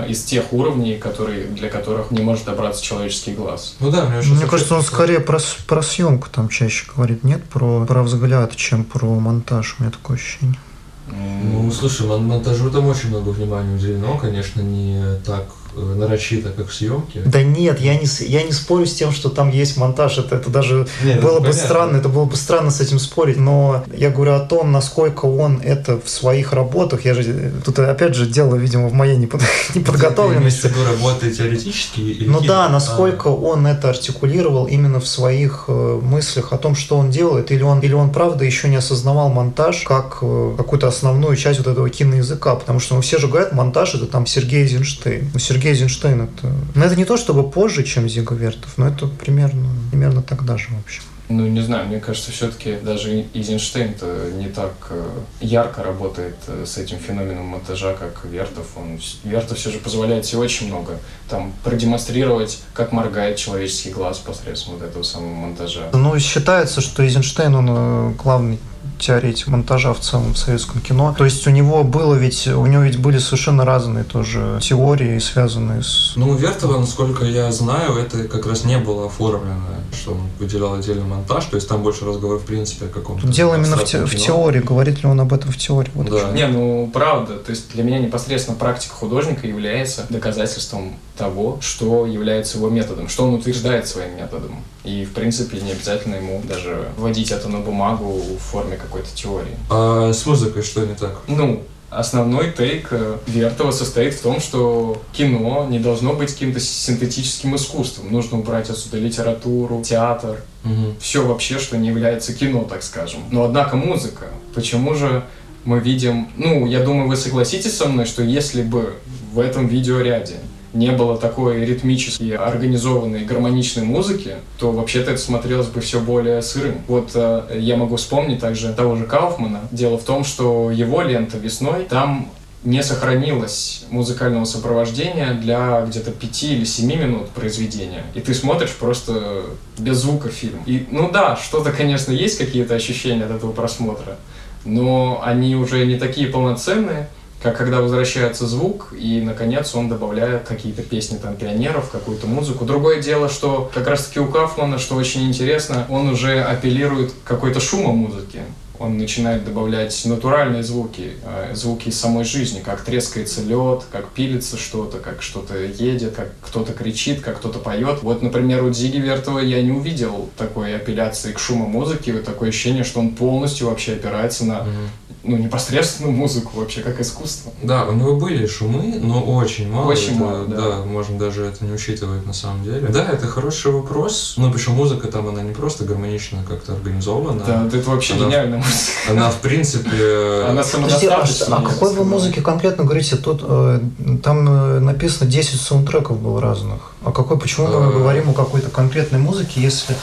из 0.08 0.24
тех 0.24 0.54
уровней, 0.54 0.98
которые, 1.00 1.46
для 1.46 1.70
которых 1.70 2.12
не 2.12 2.22
может 2.22 2.46
добраться 2.46 2.84
человеческий 2.84 3.34
глаз. 3.34 3.76
Ну 3.80 3.90
да, 3.90 4.06
мне 4.06 4.46
кажется, 4.48 4.76
он 4.76 4.84
скорее 4.84 5.20
про, 5.20 5.40
с- 5.40 5.51
про 5.68 5.82
съемку 5.82 6.28
там 6.32 6.50
чаще 6.50 6.86
говорит, 6.94 7.24
нет, 7.24 7.44
про, 7.46 7.86
про 7.86 8.04
взгляд, 8.04 8.56
чем 8.56 8.84
про 8.84 9.08
монтаж, 9.20 9.76
у 9.80 9.84
меня 9.84 9.92
такое 9.92 10.18
ощущение. 10.18 10.60
Ну, 11.08 11.72
слушай, 11.72 12.08
мон- 12.08 12.26
монтажу 12.26 12.70
там 12.70 12.88
очень 12.88 13.10
много 13.10 13.30
внимания 13.30 13.76
уделено, 13.76 14.18
конечно, 14.18 14.62
не 14.62 15.18
так 15.26 15.46
нарочито, 15.76 16.50
как 16.50 16.68
в 16.70 16.74
съемке. 16.74 17.22
Да 17.26 17.44
нет, 17.44 17.80
я 17.80 17.96
не, 17.96 18.06
я 18.28 18.44
не 18.44 18.52
спорю 18.52 18.86
с 18.86 18.94
тем, 18.94 19.12
что 19.12 19.30
там 19.30 19.50
есть 19.52 19.78
монтаж, 19.78 20.18
это, 20.18 20.36
это 20.36 20.50
даже 20.50 20.88
Нет, 21.04 21.22
было 21.22 21.34
это 21.34 21.40
бы 21.42 21.48
понятно. 21.50 21.64
странно, 21.68 21.98
это 21.98 22.10
было 22.10 22.26
бы 22.26 22.36
странно 22.36 22.72
с 22.72 22.82
этим 22.82 23.00
спорить, 23.00 23.38
но 23.38 23.84
я 23.96 24.10
говорю 24.10 24.34
о 24.34 24.40
том, 24.40 24.72
насколько 24.72 25.26
он 25.26 25.62
это 25.64 26.00
в 26.00 26.10
своих 26.10 26.54
работах, 26.54 27.06
я 27.06 27.14
же, 27.14 27.52
тут 27.64 27.80
опять 27.80 28.16
же 28.16 28.26
дело, 28.26 28.56
видимо, 28.56 28.88
в 28.88 28.94
моей 28.94 29.18
непод- 29.18 29.42
неподготовленности, 29.76 30.68
в 30.68 30.72
виду 30.72 30.84
работы 30.86 31.32
теоретически 31.32 32.00
или 32.02 32.28
Ну 32.28 32.42
да, 32.42 32.66
А, 32.66 32.70
насколько 32.70 33.28
он 33.28 33.66
это 33.68 33.90
артикулировал 33.90 34.66
именно 34.66 35.00
в 35.00 35.08
своих 35.08 35.66
э, 35.68 36.00
мыслях 36.02 36.54
о 36.54 36.58
том, 36.58 36.76
что 36.76 36.98
он 36.98 37.12
делает, 37.12 37.52
или 37.52 37.64
он, 37.64 37.80
или 37.80 37.94
он 37.94 38.12
правда 38.12 38.46
еще 38.46 38.68
не 38.68 38.76
осознавал 38.78 39.30
монтаж 39.30 39.84
как 39.84 40.20
э, 40.22 40.54
какую-то 40.58 40.88
основную 40.88 41.36
часть 41.36 41.60
вот 41.60 41.68
этого 41.68 41.90
киноязыка, 41.90 42.56
потому 42.56 42.80
что 42.80 42.96
ну, 42.96 43.02
все 43.02 43.18
же 43.18 43.28
говорят, 43.28 43.54
монтаж 43.54 43.96
это 43.96 44.06
там 44.06 44.26
Сергей 44.26 44.64
Эйзенштейн. 44.64 45.30
Ну, 45.34 45.40
Сергей 45.40 45.61
Эйзенштейн 45.70 46.22
это... 46.22 46.52
Ну, 46.76 46.84
это 46.84 46.96
не 46.96 47.06
то 47.06 47.18
чтобы 47.18 47.50
позже, 47.50 47.84
чем 47.84 48.10
Зига 48.10 48.36
Вертов, 48.36 48.78
но 48.78 48.88
это 48.88 49.08
примерно, 49.08 49.70
примерно 49.92 50.22
тогда 50.22 50.58
же, 50.58 50.68
в 50.70 50.80
общем. 50.84 51.04
Ну, 51.32 51.48
не 51.48 51.62
знаю, 51.62 51.88
мне 51.88 52.00
кажется, 52.00 52.32
все-таки 52.32 52.76
даже 52.76 53.26
Эйзенштейн-то 53.34 54.32
не 54.38 54.48
так 54.48 54.74
э, 54.90 55.10
ярко 55.40 55.82
работает 55.82 56.36
э, 56.48 56.66
с 56.66 56.78
этим 56.78 56.98
феноменом 56.98 57.46
монтажа, 57.46 57.94
как 57.94 58.26
Вертов. 58.26 58.68
Он, 58.76 59.00
Вертов 59.24 59.58
все 59.58 59.72
же 59.72 59.80
позволяет 59.80 60.26
себе 60.26 60.40
очень 60.40 60.68
много 60.68 61.00
там 61.30 61.54
продемонстрировать, 61.64 62.62
как 62.74 62.92
моргает 62.92 63.38
человеческий 63.38 63.92
глаз 63.92 64.18
посредством 64.18 64.76
вот 64.76 64.84
этого 64.84 65.04
самого 65.04 65.34
монтажа. 65.34 65.90
Ну, 65.94 66.20
считается, 66.20 66.82
что 66.82 67.04
Эйзенштейн, 67.04 67.56
он 67.56 67.68
э, 67.70 68.14
главный 68.22 68.60
теоретик 69.02 69.48
монтажа 69.48 69.94
в 69.94 70.00
целом 70.00 70.34
в 70.34 70.38
советском 70.38 70.80
кино. 70.82 71.14
То 71.18 71.26
есть 71.26 71.46
у 71.48 71.50
него 71.50 71.84
было 71.84 72.16
ведь, 72.16 72.48
у 72.48 72.66
него 72.66 72.84
ведь 72.84 73.00
были 73.00 73.18
совершенно 73.18 73.66
разные 73.66 74.04
тоже 74.04 74.60
теории, 74.62 75.18
связанные 75.20 75.84
с 75.84 76.14
Ну, 76.16 76.30
у 76.30 76.36
Вертова, 76.36 76.80
насколько 76.80 77.26
я 77.26 77.52
знаю, 77.52 77.96
это 77.98 78.24
как 78.26 78.46
раз 78.46 78.64
не 78.64 78.78
было 78.78 79.08
оформлено, 79.08 79.66
что 79.94 80.12
он 80.12 80.22
выделял 80.40 80.76
отдельный 80.76 81.06
монтаж, 81.06 81.46
то 81.46 81.56
есть 81.56 81.68
там 81.68 81.82
больше 81.84 82.06
разговор, 82.06 82.38
в 82.38 82.44
принципе, 82.44 82.86
о 82.86 82.90
каком-то... 82.90 83.28
Дело 83.28 83.56
именно 83.56 83.76
в, 83.76 83.84
те- 83.84 84.06
в 84.06 84.16
теории, 84.16 84.60
говорит 84.60 85.04
ли 85.04 85.10
он 85.10 85.20
об 85.20 85.34
этом 85.34 85.52
в 85.52 85.58
теории. 85.58 85.92
Вот 85.96 86.10
Да. 86.10 86.32
Не, 86.32 86.48
ну 86.48 86.90
правда, 86.94 87.38
то 87.38 87.50
есть 87.50 87.72
для 87.74 87.84
меня 87.84 88.00
непосредственно 88.00 88.58
практика 88.58 88.94
художника 88.94 89.48
является 89.48 90.06
доказательством 90.10 90.94
того, 91.22 91.60
что 91.62 92.08
является 92.08 92.58
его 92.58 92.70
методом, 92.70 93.08
что 93.08 93.26
он 93.26 93.36
утверждает 93.36 93.88
своим 93.88 94.18
методом. 94.18 94.56
И, 94.84 95.06
в 95.06 95.14
принципе, 95.14 95.62
не 95.62 95.72
обязательно 95.72 96.16
ему 96.16 96.42
даже 96.50 96.90
вводить 96.98 97.30
это 97.32 97.48
на 97.48 97.60
бумагу 97.60 98.12
в 98.12 98.38
форме 98.40 98.76
какой-то 98.76 99.10
теории. 99.14 99.56
А 99.70 100.12
с 100.12 100.26
музыкой 100.26 100.64
что 100.64 100.84
не 100.84 100.96
так? 100.96 101.20
Ну, 101.28 101.62
основной 101.92 102.52
тейк 102.52 102.88
э, 102.92 103.18
Вертова 103.28 103.70
состоит 103.72 104.16
в 104.16 104.22
том, 104.22 104.40
что 104.40 105.00
кино 105.14 105.68
не 105.70 105.78
должно 105.78 106.14
быть 106.14 106.32
каким-то 106.34 106.60
синтетическим 106.60 107.56
искусством. 107.56 108.12
Нужно 108.12 108.40
убрать 108.40 108.70
отсюда 108.72 108.98
литературу, 108.98 109.84
театр, 109.84 110.42
Мгм. 110.64 110.96
все 111.00 111.24
вообще, 111.26 111.60
что 111.60 111.78
не 111.78 111.90
является 111.90 112.34
кино, 112.34 112.64
так 112.64 112.82
скажем. 112.82 113.20
Но 113.32 113.44
однако 113.44 113.76
музыка. 113.76 114.26
Почему 114.56 114.96
же 114.96 115.24
мы 115.66 115.80
видим... 115.80 116.30
Ну, 116.38 116.66
я 116.66 116.80
думаю, 116.84 117.08
вы 117.08 117.16
согласитесь 117.16 117.78
со 117.78 117.86
мной, 117.88 118.06
что 118.06 118.24
если 118.24 118.64
бы 118.64 118.96
в 119.34 119.40
этом 119.40 119.68
видеоряде 119.68 120.38
не 120.74 120.92
было 120.92 121.18
такой 121.18 121.66
ритмически 121.66 122.32
организованной 122.32 123.26
гармоничной 123.26 123.84
музыки, 123.84 124.36
то 124.58 124.72
вообще-то 124.72 125.12
это 125.12 125.22
смотрелось 125.22 125.68
бы 125.68 125.82
все 125.82 126.00
более 126.00 126.42
сырым. 126.42 126.76
Вот 126.88 127.12
э, 127.14 127.58
я 127.60 127.76
могу 127.76 127.98
вспомнить 127.98 128.40
также 128.40 128.74
того 128.74 128.96
же 128.96 129.06
Кауфмана. 129.06 129.62
Дело 129.72 129.98
в 129.98 130.04
том, 130.04 130.24
что 130.24 130.72
его 130.72 131.02
лента 131.02 131.38
«Весной» 131.38 131.86
там 131.86 132.30
не 132.64 132.84
сохранилось 132.84 133.86
музыкального 133.90 134.46
сопровождения 134.46 135.34
для 135.34 135.82
где-то 135.82 136.12
5 136.12 136.44
или 136.44 136.64
7 136.64 136.88
минут 136.88 137.30
произведения. 137.30 138.04
И 138.14 138.22
ты 138.22 138.34
смотришь 138.34 138.72
просто 138.72 139.44
без 139.80 139.98
звука 139.98 140.30
фильм. 140.30 140.60
И, 140.68 140.86
ну 140.92 141.10
да, 141.12 141.36
что-то, 141.36 141.72
конечно, 141.72 142.12
есть 142.12 142.38
какие-то 142.38 142.76
ощущения 142.76 143.24
от 143.24 143.32
этого 143.32 143.52
просмотра, 143.52 144.18
но 144.64 145.22
они 145.26 145.56
уже 145.56 145.86
не 145.88 145.98
такие 145.98 146.28
полноценные, 146.28 147.10
как 147.42 147.58
когда 147.58 147.82
возвращается 147.82 148.46
звук, 148.46 148.94
и, 148.98 149.20
наконец, 149.22 149.74
он 149.76 149.90
добавляет 149.90 150.44
какие-то 150.48 150.84
песни 150.84 151.18
там 151.18 151.36
пионеров, 151.36 151.90
какую-то 151.90 152.28
музыку. 152.28 152.66
Другое 152.66 153.02
дело, 153.02 153.30
что 153.30 153.70
как 153.74 153.88
раз-таки 153.88 154.20
у 154.20 154.28
Кафмана, 154.28 154.78
что 154.78 154.96
очень 154.96 155.28
интересно, 155.28 155.86
он 155.90 156.10
уже 156.10 156.42
апеллирует 156.42 157.14
какой-то 157.24 157.60
шума 157.60 157.94
музыки. 157.94 158.42
Он 158.78 158.98
начинает 158.98 159.46
добавлять 159.46 160.00
натуральные 160.06 160.64
звуки, 160.64 161.12
э, 161.24 161.54
звуки 161.54 161.90
из 161.90 162.00
самой 162.00 162.24
жизни, 162.24 162.62
как 162.66 162.82
трескается 162.84 163.42
лед, 163.44 163.84
как 163.92 164.08
пилится 164.10 164.58
что-то, 164.58 164.98
как 164.98 165.22
что-то 165.22 165.56
едет, 165.56 166.16
как 166.16 166.32
кто-то 166.42 166.74
кричит, 166.74 167.22
как 167.22 167.38
кто-то 167.38 167.60
поет. 167.60 168.02
Вот, 168.02 168.24
например, 168.24 168.64
у 168.64 168.72
Дзиги 168.72 168.98
Вертова 168.98 169.38
я 169.38 169.62
не 169.62 169.72
увидел 169.72 170.32
такой 170.36 170.76
апелляции 170.76 171.32
к 171.32 171.38
шуму 171.38 171.68
музыки, 171.68 172.10
вот 172.10 172.24
такое 172.24 172.50
ощущение, 172.50 172.84
что 172.84 173.02
он 173.02 173.12
полностью 173.12 173.68
вообще 173.68 173.94
опирается 173.94 174.46
на 174.46 174.64
Мгм. 174.64 174.90
Ну, 175.24 175.38
непосредственную 175.38 176.14
музыку 176.16 176.52
вообще, 176.60 176.82
как 176.82 177.00
искусство. 177.00 177.52
Да, 177.62 177.86
у 177.86 177.94
него 177.94 178.16
были 178.16 178.46
шумы, 178.48 179.00
но 179.02 179.22
очень 179.24 179.70
мало. 179.72 179.92
Очень 179.92 180.16
Это- 180.16 180.24
мало, 180.24 180.46
да. 180.46 180.84
можно 180.86 181.20
даже 181.20 181.46
это 181.46 181.64
не 181.64 181.72
учитывать 181.72 182.26
на 182.26 182.34
самом 182.34 182.64
деле. 182.64 182.88
Да, 182.88 183.08
это 183.08 183.28
хороший 183.28 183.72
вопрос. 183.72 184.34
Ну, 184.38 184.52
причем 184.52 184.74
музыка 184.74 185.08
там, 185.10 185.28
она 185.28 185.44
не 185.44 185.54
просто 185.54 185.84
гармонично 185.84 186.40
как-то 186.48 186.74
организована. 186.74 187.44
Да, 187.46 187.68
это 187.68 187.88
вообще 187.90 188.16
Она- 188.16 188.26
гениальная 188.26 188.58
музыка. 188.58 189.12
Она, 189.12 189.30
в 189.30 189.38
принципе... 189.42 189.90
Она 190.50 190.62
а, 190.62 190.64
самодостаточная. 190.64 191.58
а 191.58 191.62
какой 191.62 191.94
вы 191.94 192.04
музыке 192.04 192.42
конкретно 192.42 192.84
говорите? 192.84 193.16
Тут 193.16 193.42
э, 193.44 193.80
там 194.24 194.48
э, 194.50 194.80
написано 194.80 195.30
10 195.30 195.62
саундтреков 195.62 196.20
было 196.20 196.42
разных. 196.42 196.94
А 197.04 197.12
какой, 197.12 197.38
почему 197.38 197.68
мы 197.68 197.90
Э. 197.92 197.94
говорим 197.94 198.30
о 198.30 198.34
какой-то 198.34 198.70
конкретной 198.70 199.20
музыке, 199.20 199.62
если 199.62 199.96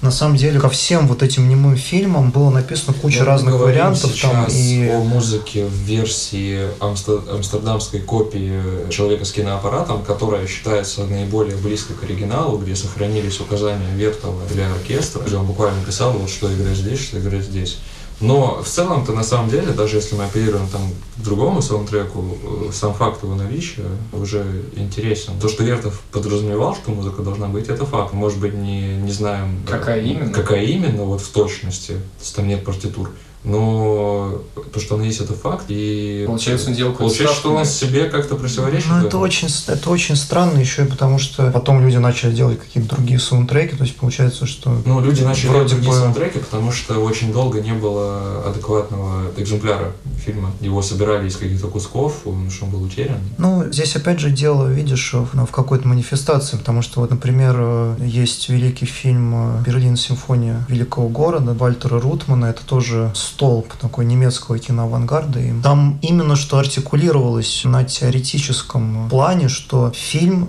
на 0.00 0.10
самом 0.12 0.36
деле 0.36 0.60
ко 0.60 0.68
всем 0.68 1.08
вот 1.08 1.22
этим 1.22 1.48
немым 1.48 1.76
фильмам 1.76 2.30
было 2.30 2.50
написано 2.50 2.94
куча 2.94 3.20
Мы 3.20 3.24
разных 3.24 3.54
говорим 3.54 3.80
вариантов 3.80 4.12
там 4.20 4.46
и 4.48 4.88
о 4.88 5.00
музыке 5.00 5.66
в 5.66 5.72
версии 5.72 6.68
амстер- 6.80 7.28
амстердамской 7.34 8.00
копии 8.00 8.88
«Человека 8.90 9.24
с 9.24 9.32
киноаппаратом», 9.32 10.04
которая 10.04 10.46
считается 10.46 11.04
наиболее 11.04 11.56
близкой 11.56 11.96
к 11.96 12.04
оригиналу, 12.04 12.58
где 12.58 12.76
сохранились 12.76 13.40
указания 13.40 13.92
Вертова 13.96 14.40
для 14.52 14.70
оркестра, 14.70 15.22
где 15.22 15.36
он 15.36 15.46
буквально 15.46 15.84
писал, 15.84 16.12
вот 16.12 16.30
что 16.30 16.52
играть 16.52 16.76
здесь, 16.76 17.00
что 17.00 17.18
играть 17.18 17.44
здесь. 17.44 17.78
Но 18.20 18.60
в 18.62 18.66
целом-то 18.66 19.12
на 19.12 19.22
самом 19.22 19.48
деле, 19.48 19.72
даже 19.72 19.96
если 19.96 20.16
мы 20.16 20.24
апеллируем 20.24 20.68
там 20.68 20.82
к 21.16 21.22
другому 21.22 21.62
саундтреку, 21.62 22.24
э, 22.68 22.72
сам 22.72 22.92
факт 22.94 23.22
его 23.22 23.34
наличия 23.36 23.86
уже 24.12 24.44
интересен. 24.74 25.38
То, 25.40 25.48
что 25.48 25.62
Вертов 25.62 26.00
подразумевал, 26.10 26.74
что 26.74 26.90
музыка 26.90 27.22
должна 27.22 27.46
быть, 27.46 27.68
это 27.68 27.86
факт. 27.86 28.12
Может 28.12 28.40
быть, 28.40 28.54
не, 28.54 28.96
не 28.96 29.12
знаем... 29.12 29.62
э, 29.64 29.70
Какая 29.70 30.00
именно? 30.02 30.32
Какая 30.32 30.64
именно, 30.64 31.04
вот 31.04 31.20
в 31.20 31.28
точности, 31.28 31.92
то 31.92 32.22
есть 32.22 32.34
там 32.34 32.48
нет 32.48 32.64
партитур. 32.64 33.12
Но 33.44 34.42
то, 34.72 34.80
что 34.80 34.96
он 34.96 35.02
есть, 35.02 35.20
это 35.20 35.32
факт. 35.32 35.64
И 35.68 36.24
Получается, 36.26 36.68
он 36.68 36.74
делал 36.74 36.92
получается, 36.92 37.34
что 37.36 37.54
он 37.54 37.64
себе 37.64 38.04
как-то 38.04 38.34
противоречит. 38.36 38.88
Ну, 38.88 39.06
это 39.06 39.18
очень, 39.18 39.48
это 39.68 39.90
очень 39.90 40.16
странно 40.16 40.58
еще 40.58 40.84
и 40.84 40.86
потому, 40.86 41.18
что 41.18 41.50
потом 41.50 41.82
люди 41.82 41.96
начали 41.96 42.32
делать 42.34 42.58
какие-то 42.58 42.96
другие 42.96 43.18
саундтреки, 43.18 43.76
то 43.76 43.84
есть 43.84 43.96
получается, 43.96 44.46
что 44.46 44.82
Ну, 44.84 45.00
люди 45.00 45.22
начали 45.22 45.48
Вроде 45.48 45.68
делать 45.68 45.72
другие 45.72 45.92
бы- 45.92 45.98
саундтреки, 45.98 46.38
потому 46.40 46.72
что 46.72 46.98
очень 46.98 47.32
долго 47.32 47.60
не 47.60 47.72
было 47.72 48.44
адекватного 48.46 49.30
экземпляра 49.36 49.92
фильма. 50.24 50.50
Его 50.60 50.82
собирали 50.82 51.28
из 51.28 51.36
каких-то 51.36 51.68
кусков, 51.68 52.26
он, 52.26 52.50
что 52.50 52.64
он 52.66 52.72
был 52.72 52.82
утерян. 52.82 53.18
Ну, 53.38 53.64
здесь 53.70 53.94
опять 53.96 54.18
же 54.20 54.30
дело, 54.30 54.66
видишь, 54.66 55.14
в, 55.14 55.28
ну, 55.34 55.46
в 55.46 55.50
какой-то 55.50 55.86
манифестации, 55.88 56.56
потому 56.56 56.82
что 56.82 57.00
вот, 57.00 57.10
например, 57.10 57.54
э, 57.58 57.96
есть 58.04 58.48
великий 58.48 58.86
фильм 58.86 59.58
э, 59.58 59.62
«Берлин. 59.64 59.96
Симфония 59.96 60.64
великого 60.68 61.08
города» 61.08 61.54
Вальтера 61.54 62.00
Рутмана, 62.00 62.46
это 62.46 62.64
тоже 62.64 63.10
столб 63.28 63.74
такой 63.74 64.04
немецкого 64.04 64.58
киноавангарда, 64.58 65.40
и 65.40 65.52
там 65.62 65.98
именно 66.02 66.36
что 66.36 66.58
артикулировалось 66.58 67.62
на 67.64 67.84
теоретическом 67.84 69.08
плане, 69.08 69.48
что 69.48 69.92
фильм 69.94 70.48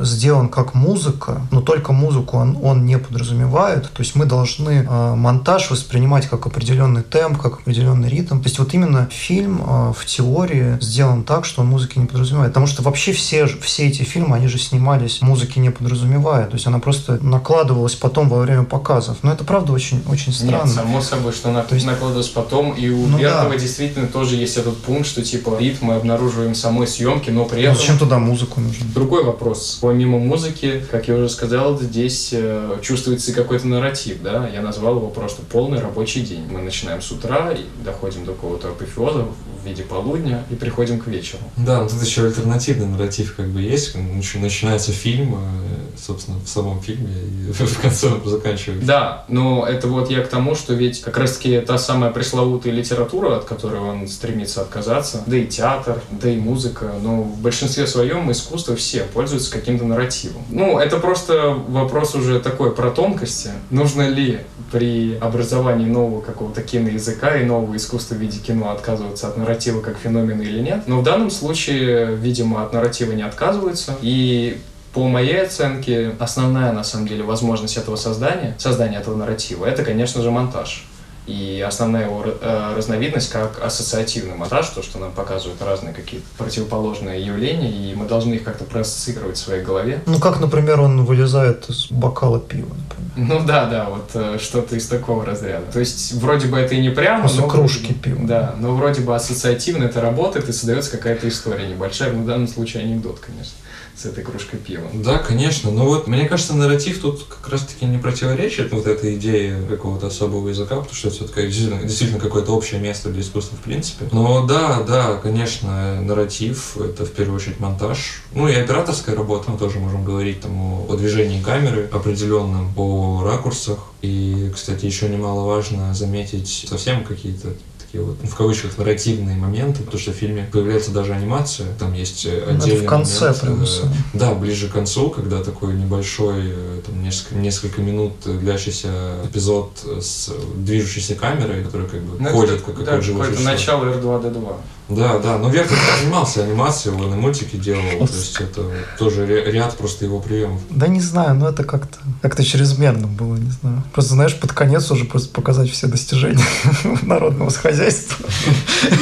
сделан 0.00 0.48
как 0.48 0.74
музыка, 0.74 1.40
но 1.50 1.60
только 1.60 1.92
музыку 1.92 2.36
он, 2.36 2.58
он 2.62 2.84
не 2.84 2.98
подразумевает. 2.98 3.84
То 3.92 4.02
есть 4.02 4.14
мы 4.16 4.24
должны 4.26 4.86
э, 4.88 5.14
монтаж 5.14 5.70
воспринимать 5.70 6.26
как 6.26 6.46
определенный 6.46 7.02
темп, 7.02 7.38
как 7.40 7.60
определенный 7.60 8.08
ритм. 8.08 8.38
То 8.40 8.46
есть 8.46 8.58
вот 8.58 8.74
именно 8.74 9.08
фильм 9.10 9.62
э, 9.64 9.92
в 9.96 10.04
теории 10.04 10.78
сделан 10.80 11.22
так, 11.22 11.44
что 11.44 11.62
он 11.62 11.68
музыки 11.68 11.98
не 11.98 12.06
подразумевает. 12.06 12.50
Потому 12.52 12.66
что 12.66 12.82
вообще 12.82 13.12
все, 13.12 13.46
все 13.46 13.86
эти 13.88 14.02
фильмы, 14.02 14.36
они 14.36 14.48
же 14.48 14.58
снимались 14.58 15.22
музыки 15.22 15.58
не 15.58 15.70
подразумевая. 15.70 16.46
То 16.46 16.54
есть 16.54 16.66
она 16.66 16.78
просто 16.80 17.18
накладывалась 17.24 17.94
потом 17.94 18.28
во 18.28 18.38
время 18.40 18.64
показов. 18.64 19.18
Но 19.22 19.32
это 19.32 19.44
правда 19.44 19.72
очень, 19.72 20.02
очень 20.10 20.32
странно. 20.32 20.64
Нет, 20.66 20.74
само 20.74 21.00
собой, 21.00 21.32
что 21.32 21.50
она 21.50 21.62
То 21.62 21.74
есть- 21.76 21.86
накладывалась 21.86 22.28
потом, 22.28 22.72
и 22.72 22.88
у 22.90 23.06
Ну 23.06 23.18
Бертова 23.18 23.50
да. 23.50 23.56
действительно 23.56 24.08
тоже 24.08 24.34
есть 24.36 24.56
этот 24.56 24.76
пункт, 24.82 25.06
что 25.06 25.22
типа 25.22 25.56
ритм 25.58 25.86
мы 25.86 25.94
обнаруживаем 25.94 26.54
самой 26.54 26.86
съемки, 26.88 27.30
но 27.30 27.44
при 27.44 27.56
Ну, 27.58 27.62
этом... 27.62 27.76
зачем 27.76 27.98
туда 27.98 28.18
музыку 28.18 28.60
нужно? 28.60 28.84
Другой 28.94 29.24
вопрос. 29.24 29.77
Помимо 29.80 30.18
музыки, 30.18 30.82
как 30.90 31.08
я 31.08 31.14
уже 31.14 31.28
сказал, 31.28 31.78
здесь 31.78 32.30
э, 32.32 32.78
чувствуется 32.82 33.32
какой-то 33.32 33.66
нарратив, 33.68 34.22
да? 34.22 34.48
Я 34.48 34.62
назвал 34.62 34.96
его 34.96 35.08
просто 35.08 35.42
полный 35.42 35.80
рабочий 35.80 36.22
день. 36.22 36.44
Мы 36.50 36.62
начинаем 36.62 37.00
с 37.00 37.10
утра 37.12 37.52
и 37.52 37.64
доходим 37.84 38.24
до 38.24 38.32
какого-то 38.32 38.68
апофеоза 38.70 39.26
виде 39.68 39.82
полудня 39.82 40.44
и 40.50 40.54
приходим 40.54 40.98
к 40.98 41.06
вечеру. 41.06 41.42
Да, 41.56 41.82
но 41.82 41.88
тут 41.88 42.02
еще 42.02 42.24
альтернативный 42.24 42.86
нарратив 42.86 43.34
как 43.36 43.46
бы 43.48 43.60
есть. 43.62 43.94
Нач- 43.94 44.38
Начинается 44.38 44.92
фильм, 44.92 45.34
э, 45.34 45.96
собственно, 46.00 46.38
в 46.44 46.48
самом 46.48 46.80
фильме, 46.80 47.08
и 47.48 47.52
в 47.52 47.80
конце 47.80 48.08
он 48.08 48.20
заканчивается. 48.24 48.86
Да, 48.86 49.24
но 49.28 49.66
это 49.66 49.88
вот 49.88 50.10
я 50.10 50.22
к 50.22 50.28
тому, 50.28 50.54
что 50.54 50.74
ведь 50.74 51.00
как 51.02 51.16
раз-таки 51.18 51.60
та 51.60 51.78
самая 51.78 52.10
пресловутая 52.10 52.72
литература, 52.72 53.36
от 53.36 53.44
которой 53.44 53.80
он 53.80 54.08
стремится 54.08 54.62
отказаться, 54.62 55.22
да 55.26 55.36
и 55.36 55.46
театр, 55.46 56.00
да 56.10 56.30
и 56.30 56.36
музыка, 56.36 56.92
но 57.02 57.22
в 57.22 57.38
большинстве 57.38 57.86
своем 57.86 58.30
искусство 58.32 58.74
все 58.76 59.02
пользуются 59.04 59.50
каким-то 59.52 59.84
нарративом. 59.84 60.42
Ну, 60.50 60.78
это 60.78 60.98
просто 60.98 61.50
вопрос 61.68 62.14
уже 62.14 62.40
такой 62.40 62.74
про 62.74 62.90
тонкости. 62.90 63.50
Нужно 63.70 64.08
ли 64.08 64.40
при 64.72 65.16
образовании 65.20 65.86
нового 65.86 66.20
какого-то 66.20 66.62
киноязыка 66.62 67.36
и 67.36 67.44
нового 67.44 67.76
искусства 67.76 68.14
в 68.14 68.18
виде 68.18 68.38
кино 68.38 68.70
отказываться 68.70 69.28
от 69.28 69.36
нарратива 69.36 69.57
как 69.82 69.96
феномена 69.98 70.42
или 70.42 70.60
нет? 70.60 70.84
Но 70.86 71.00
в 71.00 71.02
данном 71.02 71.30
случае, 71.30 72.16
видимо, 72.16 72.62
от 72.62 72.72
нарратива 72.72 73.12
не 73.12 73.22
отказываются. 73.22 73.96
И 74.02 74.58
по 74.92 75.06
моей 75.06 75.42
оценке, 75.42 76.12
основная, 76.18 76.72
на 76.72 76.84
самом 76.84 77.06
деле, 77.06 77.22
возможность 77.22 77.76
этого 77.76 77.96
создания, 77.96 78.54
создания 78.58 78.98
этого 78.98 79.16
нарратива, 79.16 79.66
это, 79.66 79.84
конечно 79.84 80.22
же, 80.22 80.30
монтаж. 80.30 80.86
И 81.28 81.60
основная 81.60 82.06
его 82.06 82.24
э, 82.24 82.74
разновидность 82.74 83.30
как 83.30 83.62
ассоциативный 83.62 84.34
монтаж, 84.34 84.66
то, 84.70 84.82
что 84.82 84.98
нам 84.98 85.12
показывают 85.12 85.60
разные 85.60 85.92
какие-то 85.92 86.26
противоположные 86.38 87.22
явления, 87.22 87.70
и 87.70 87.94
мы 87.94 88.06
должны 88.06 88.34
их 88.34 88.44
как-то 88.44 88.64
проассоциировать 88.64 89.36
в 89.36 89.40
своей 89.40 89.62
голове. 89.62 90.00
Ну, 90.06 90.18
как, 90.20 90.40
например, 90.40 90.80
он 90.80 91.04
вылезает 91.04 91.68
из 91.68 91.88
бокала 91.90 92.40
пива, 92.40 92.68
например. 92.68 93.28
Ну 93.40 93.46
да, 93.46 93.66
да, 93.66 93.90
вот 93.90 94.10
э, 94.14 94.38
что-то 94.40 94.76
из 94.76 94.86
такого 94.86 95.26
разряда. 95.26 95.70
То 95.70 95.80
есть 95.80 96.14
вроде 96.14 96.48
бы 96.48 96.58
это 96.58 96.74
и 96.74 96.80
не 96.80 96.90
прямо, 96.90 97.24
После 97.24 97.42
но 97.42 97.48
кружки 97.48 97.92
пива. 97.92 98.20
Да, 98.22 98.54
но 98.58 98.74
вроде 98.74 99.02
бы 99.02 99.14
ассоциативно 99.14 99.84
это 99.84 100.00
работает 100.00 100.48
и 100.48 100.52
создается 100.52 100.92
какая-то 100.92 101.28
история 101.28 101.66
небольшая. 101.66 102.10
Ну, 102.12 102.22
в 102.22 102.26
данном 102.26 102.48
случае 102.48 102.84
анекдот, 102.84 103.18
конечно, 103.18 103.52
с 103.98 104.06
этой 104.06 104.22
кружкой 104.22 104.60
пива. 104.60 104.88
Да, 104.94 105.18
конечно. 105.18 105.72
Но 105.72 105.84
вот 105.84 106.06
мне 106.06 106.28
кажется, 106.28 106.54
нарратив 106.54 107.00
тут 107.00 107.24
как 107.24 107.48
раз-таки 107.48 107.84
не 107.84 107.98
противоречит 107.98 108.70
вот 108.72 108.86
этой 108.86 109.16
идее 109.16 109.60
какого-то 109.68 110.06
особого 110.06 110.48
языка, 110.48 110.76
потому 110.76 110.94
что 110.94 111.08
это 111.08 111.16
все-таки 111.16 111.42
действительно, 111.42 111.82
действительно 111.82 112.20
какое-то 112.20 112.52
общее 112.52 112.80
место 112.80 113.08
для 113.08 113.22
искусства 113.22 113.56
в 113.56 113.60
принципе. 113.60 114.06
Но 114.12 114.46
да, 114.46 114.82
да, 114.82 115.16
конечно, 115.16 116.00
нарратив— 116.00 116.76
это 116.78 117.04
в 117.04 117.10
первую 117.10 117.36
очередь 117.36 117.58
монтаж. 117.58 118.22
Ну 118.34 118.46
и 118.46 118.54
операторская 118.54 119.16
работа, 119.16 119.50
мы 119.50 119.58
тоже 119.58 119.80
можем 119.80 120.04
говорить 120.04 120.42
там 120.42 120.88
о, 120.88 120.96
движении 120.96 121.42
камеры 121.42 121.88
определенном, 121.90 122.72
о 122.76 123.24
ракурсах. 123.24 123.78
И, 124.00 124.52
кстати, 124.54 124.86
еще 124.86 125.08
немаловажно 125.08 125.92
заметить 125.92 126.66
совсем 126.68 127.04
какие-то 127.04 127.48
такие 127.88 128.04
вот, 128.04 128.16
ну, 128.22 128.28
в 128.28 128.34
кавычках, 128.34 128.76
нарративные 128.76 129.34
моменты, 129.36 129.82
потому 129.82 129.98
что 129.98 130.12
в 130.12 130.14
фильме 130.14 130.46
появляется 130.52 130.90
даже 130.90 131.14
анимация, 131.14 131.68
там 131.78 131.94
есть 131.94 132.26
отдельный 132.26 132.74
Это 132.76 132.84
в 132.84 132.86
конце 132.86 133.20
момент, 133.32 133.40
прям. 133.40 133.62
э, 133.62 133.66
да, 134.12 134.34
ближе 134.34 134.68
к 134.68 134.72
концу, 134.72 135.08
когда 135.08 135.42
такой 135.42 135.72
небольшой, 135.74 136.42
э, 136.44 136.80
там, 136.84 137.02
несколько, 137.02 137.36
несколько 137.36 137.80
минут 137.80 138.12
длящийся 138.24 138.88
эпизод 139.24 139.70
с 140.02 140.30
движущейся 140.56 141.14
камерой, 141.14 141.64
которая 141.64 141.88
как 141.88 142.02
бы 142.02 142.16
Ну, 142.22 142.28
ходит, 142.30 142.56
это, 142.60 142.72
как 142.72 142.84
да, 142.84 143.00
живое 143.00 143.26
какое-то 143.30 143.42
существо. 143.50 143.78
начало 143.78 143.84
R2-D2. 144.20 144.56
Да, 144.88 145.18
да, 145.18 145.36
но 145.38 145.50
Вертер 145.50 145.76
занимался 146.00 146.44
анимацией, 146.44 146.94
он 146.96 147.12
и 147.12 147.16
мультики 147.16 147.56
делал, 147.56 147.82
то 148.06 148.14
есть 148.14 148.40
это 148.40 148.62
тоже 148.98 149.26
ря- 149.26 149.50
ряд 149.50 149.76
просто 149.76 150.06
его 150.06 150.18
приемов. 150.18 150.60
Да 150.70 150.88
не 150.88 151.00
знаю, 151.00 151.34
но 151.34 151.48
это 151.50 151.62
как-то 151.64 151.98
как-то 152.22 152.42
чрезмерно 152.42 153.06
было, 153.06 153.36
не 153.36 153.50
знаю. 153.50 153.82
Просто, 153.92 154.14
знаешь, 154.14 154.34
под 154.34 154.52
конец 154.52 154.90
уже 154.90 155.04
просто 155.04 155.28
показать 155.28 155.70
все 155.70 155.86
достижения 155.88 156.42
народного 157.02 157.50
хозяйства. 157.50 158.16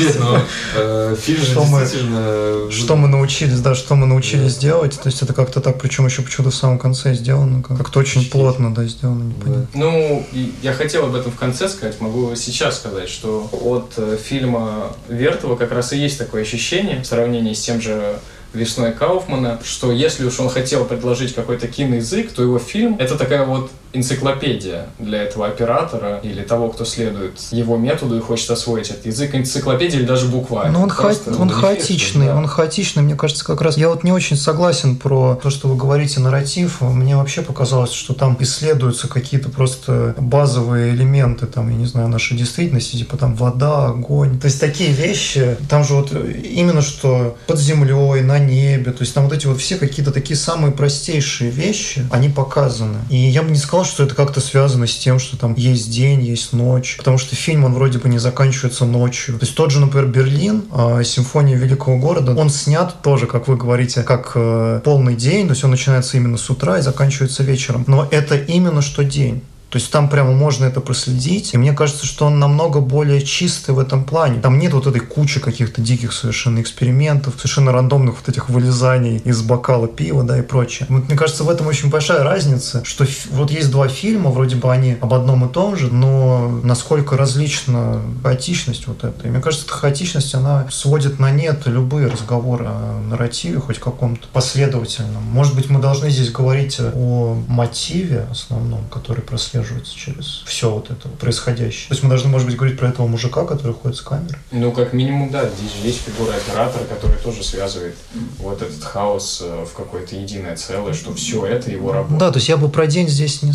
Нет, 0.01 0.17
но 0.19 0.41
э, 0.77 1.17
фильм 1.21 1.41
же 1.41 1.53
Что 1.53 1.65
мы- 1.65 1.81
действительно... 1.81 2.71
Что 2.73 2.97
мы 2.97 3.09
научились, 3.09 3.61
да, 3.61 3.75
что 3.75 3.95
мы 3.95 4.07
научились 4.07 4.57
делать. 4.57 4.99
То 5.01 5.09
есть 5.09 5.23
это 5.23 5.33
как-то 5.35 5.61
так, 5.61 5.79
причем 5.81 6.07
еще 6.07 6.23
почему-то 6.23 6.51
в 6.51 6.55
самом 6.55 6.79
конце 6.79 7.15
сделано, 7.15 7.63
как- 7.63 7.79
как-то 7.79 8.01
очень 8.01 8.29
плотно, 8.29 8.75
да, 8.75 8.85
сделано, 8.87 9.23
непонятно. 9.25 9.69
Ну, 9.75 10.27
я 10.63 10.73
хотел 10.73 11.07
об 11.07 11.15
этом 11.15 11.31
в 11.31 11.37
конце 11.37 11.69
сказать, 11.69 12.01
могу 12.01 12.35
сейчас 12.35 12.79
сказать, 12.79 13.09
что 13.09 13.49
от 13.63 13.93
э, 13.99 14.17
фильма 14.23 14.93
Вертова 15.09 15.55
как 15.57 15.73
раз 15.77 15.93
и 15.93 15.99
есть 15.99 16.19
такое 16.19 16.43
ощущение 16.43 17.01
в 17.01 17.07
сравнении 17.07 17.53
с 17.53 17.63
тем 17.63 17.81
же 17.81 18.19
весной 18.53 18.93
Кауфмана, 18.93 19.61
что 19.65 19.93
если 19.93 20.25
уж 20.25 20.41
он 20.41 20.49
хотел 20.49 20.85
предложить 20.85 21.35
какой-то 21.35 21.69
киноязык, 21.69 22.33
то 22.33 22.43
его 22.43 22.59
фильм— 22.59 22.97
это 22.99 23.17
такая 23.17 23.45
вот 23.45 23.71
энциклопедия 23.93 24.87
для 24.99 25.23
этого 25.23 25.47
оператора 25.47 26.21
или 26.23 26.43
того, 26.43 26.69
кто 26.69 26.85
следует 26.85 27.39
его 27.51 27.77
методу 27.77 28.17
и 28.17 28.21
хочет 28.21 28.51
освоить 28.51 28.91
этот 28.91 29.07
язык. 29.07 29.35
Энциклопедия 29.35 29.99
или 29.99 30.07
даже 30.07 30.27
буквально. 30.27 30.73
Ну, 30.73 30.83
он, 30.85 30.91
ха- 30.91 31.13
он 31.39 31.49
хаотичный, 31.49 32.27
да. 32.27 32.37
он 32.37 32.47
хаотичный, 32.47 33.03
мне 33.03 33.15
кажется, 33.15 33.45
как 33.45 33.63
раз. 33.63 33.77
Я 33.77 33.89
вот 33.89 34.05
не 34.05 34.13
очень 34.13 34.37
согласен 34.37 34.97
про 34.97 35.39
то, 35.43 35.51
что 35.51 35.69
вы 35.69 35.77
говорите, 35.77 36.21
нарратив. 36.21 36.81
Мне 36.81 37.17
вообще 37.17 37.43
показалось, 37.43 37.93
что 37.93 38.15
там 38.15 38.37
исследуются 38.41 39.09
какие-то 39.09 39.49
просто 39.49 40.15
базовые 40.19 40.95
элементы, 40.95 41.47
там, 41.47 41.71
я 41.71 41.77
не 41.77 41.87
знаю, 41.87 42.09
нашей 42.09 42.37
действительности, 42.37 42.97
типа 42.97 43.17
там 43.17 43.35
вода, 43.35 43.87
огонь. 43.87 44.39
То 44.39 44.47
есть 44.47 44.61
такие 44.61 44.91
вещи, 44.91 45.57
там 45.69 45.85
же 45.85 45.95
вот 45.95 46.13
именно 46.13 46.83
что 46.83 47.37
под 47.47 47.59
землей, 47.59 48.21
на 48.21 48.36
небе, 48.39 48.93
то 48.93 49.03
есть 49.03 49.15
там 49.15 49.25
вот 49.25 49.33
эти 49.33 49.47
вот 49.47 49.61
все 49.61 49.77
какие-то 49.77 50.13
такие 50.13 50.37
самые 50.37 50.73
простейшие 50.73 51.51
вещи, 51.51 52.07
они 52.11 52.29
показаны. 52.29 52.99
И 53.11 53.17
я 53.17 53.43
бы 53.43 53.51
не 53.51 53.59
сказал, 53.59 53.85
что 53.85 54.05
это 54.05 54.15
как-то 54.15 54.41
связано 54.41 54.87
с 54.87 54.97
тем, 54.97 55.19
что 55.19 55.37
там 55.37 55.55
есть 55.55 55.91
день, 55.91 56.23
есть 56.23 56.53
ночь, 56.53 56.97
потому 56.97 57.19
что 57.19 57.35
фильм, 57.37 57.65
он 57.65 57.75
вроде 57.75 57.99
бы 57.99 58.09
не 58.09 58.19
заканчивается 58.19 58.85
ночью. 58.85 59.39
То 59.39 59.45
есть 59.45 59.57
тот 59.57 59.71
же, 59.71 59.81
например, 59.81 60.09
Берлин, 60.09 60.65
а, 60.73 61.03
симфония 61.03 61.57
великого 61.57 61.99
города, 61.99 62.35
он 62.35 62.51
снят 62.51 63.03
тоже, 63.03 63.27
как 63.27 63.49
вы 63.49 63.57
говорите, 63.57 64.03
как 64.03 64.33
э, 64.35 64.81
полный 64.85 65.15
день, 65.15 65.47
то 65.47 65.53
есть 65.53 65.65
он 65.65 65.71
начинается 65.71 66.17
именно 66.17 66.37
с 66.37 66.49
утра 66.51 66.79
и 66.79 66.83
заканчивается 66.83 67.43
вечером. 67.43 67.85
Но 67.87 68.07
это 68.11 68.37
именно 68.37 68.83
что 68.83 69.05
день. 69.05 69.43
То 69.71 69.79
есть 69.79 69.91
там 69.91 70.09
прямо 70.09 70.33
можно 70.33 70.65
это 70.65 70.81
проследить. 70.81 71.55
И 71.55 71.59
мне 71.59 71.73
кажется, 71.73 72.07
что 72.07 72.27
он 72.27 72.39
намного 72.39 72.81
более 72.81 73.21
чистый 73.21 73.73
в 73.73 73.79
этом 73.79 74.05
плане. 74.05 74.41
Там 74.41 74.59
нет 74.59 74.73
вот 74.73 74.87
этой 74.87 75.01
кучи 75.01 75.41
каких-то 75.41 75.81
диких 75.81 76.13
совершенно 76.13 76.61
экспериментов, 76.61 77.35
совершенно 77.37 77.73
рандомных 77.73 78.17
вот 78.17 78.29
этих 78.29 78.49
вылезаний 78.49 79.19
из 79.19 79.43
бокала 79.43 79.89
пива, 79.89 80.23
да, 80.23 80.39
и 80.39 80.43
прочее. 80.43 80.87
Вот 80.89 81.09
мне 81.09 81.17
кажется, 81.17 81.45
в 81.45 81.51
этом 81.51 81.67
очень 81.67 81.91
большая 81.91 82.23
разница, 82.23 82.85
что 82.85 83.07
вот 83.31 83.51
есть 83.51 83.71
два 83.71 83.89
фильма, 83.89 84.31
вроде 84.31 84.57
бы 84.57 84.73
они 84.73 84.97
об 85.01 85.13
одном 85.13 85.45
и 85.45 85.53
том 85.53 85.77
же, 85.77 85.93
но 85.93 86.49
насколько 86.63 87.17
различна 87.17 88.03
хаотичность 88.23 88.87
вот 88.87 89.05
эта. 89.05 89.27
И 89.27 89.31
мне 89.31 89.41
кажется, 89.41 89.67
эта 89.67 89.75
хаотичность, 89.75 90.35
она 90.35 90.67
сводит 90.71 91.19
на 91.19 91.31
нет 91.31 91.63
любые 91.67 92.09
разговоры 92.09 92.67
о 92.67 93.01
нарративе, 93.01 93.59
хоть 93.59 93.79
каком-то 93.79 94.29
последовательном. 94.33 95.23
Может 95.23 95.55
быть, 95.55 95.71
мы 95.71 95.81
должны 95.81 96.11
здесь 96.11 96.31
говорить 96.31 96.79
о 96.81 97.37
мотиве 97.49 98.27
основном, 98.31 98.85
который 98.91 99.23
прослеживается 99.57 99.97
через 99.97 100.43
все 100.47 100.71
вот 100.71 100.91
это 100.91 101.09
происходящее. 101.09 101.89
То 101.89 101.95
есть 101.95 102.03
мы 102.03 102.09
должны, 102.09 102.29
может 102.29 102.47
быть, 102.47 102.57
говорить 102.57 102.79
про 102.79 102.89
этого 102.89 103.07
мужика, 103.07 103.45
который 103.45 103.73
ходит 103.73 103.97
с 103.97 104.01
камерой. 104.01 104.39
Ну, 104.51 104.73
как 104.73 104.93
минимум, 104.93 105.31
да, 105.31 105.49
здесь 105.49 105.73
же 105.73 105.87
есть 105.87 106.01
фигура 106.03 106.33
оператора, 106.35 106.85
который 106.85 107.17
тоже 107.17 107.43
связывает 107.43 107.97
вот 108.39 108.63
этот 108.63 108.83
хаос 108.83 109.43
э, 109.45 109.65
в 109.65 109.75
какое-то 109.75 110.17
единое 110.17 110.57
целое, 110.57 110.93
что 110.93 111.15
все 111.15 111.47
это 111.47 111.71
его 111.71 111.93
работа. 111.93 112.19
Да, 112.19 112.31
то 112.31 112.39
есть 112.39 112.49
я 112.49 112.57
бы 112.57 112.69
про 112.69 112.87
день 112.87 113.09
здесь 113.09 113.43
не, 113.43 113.53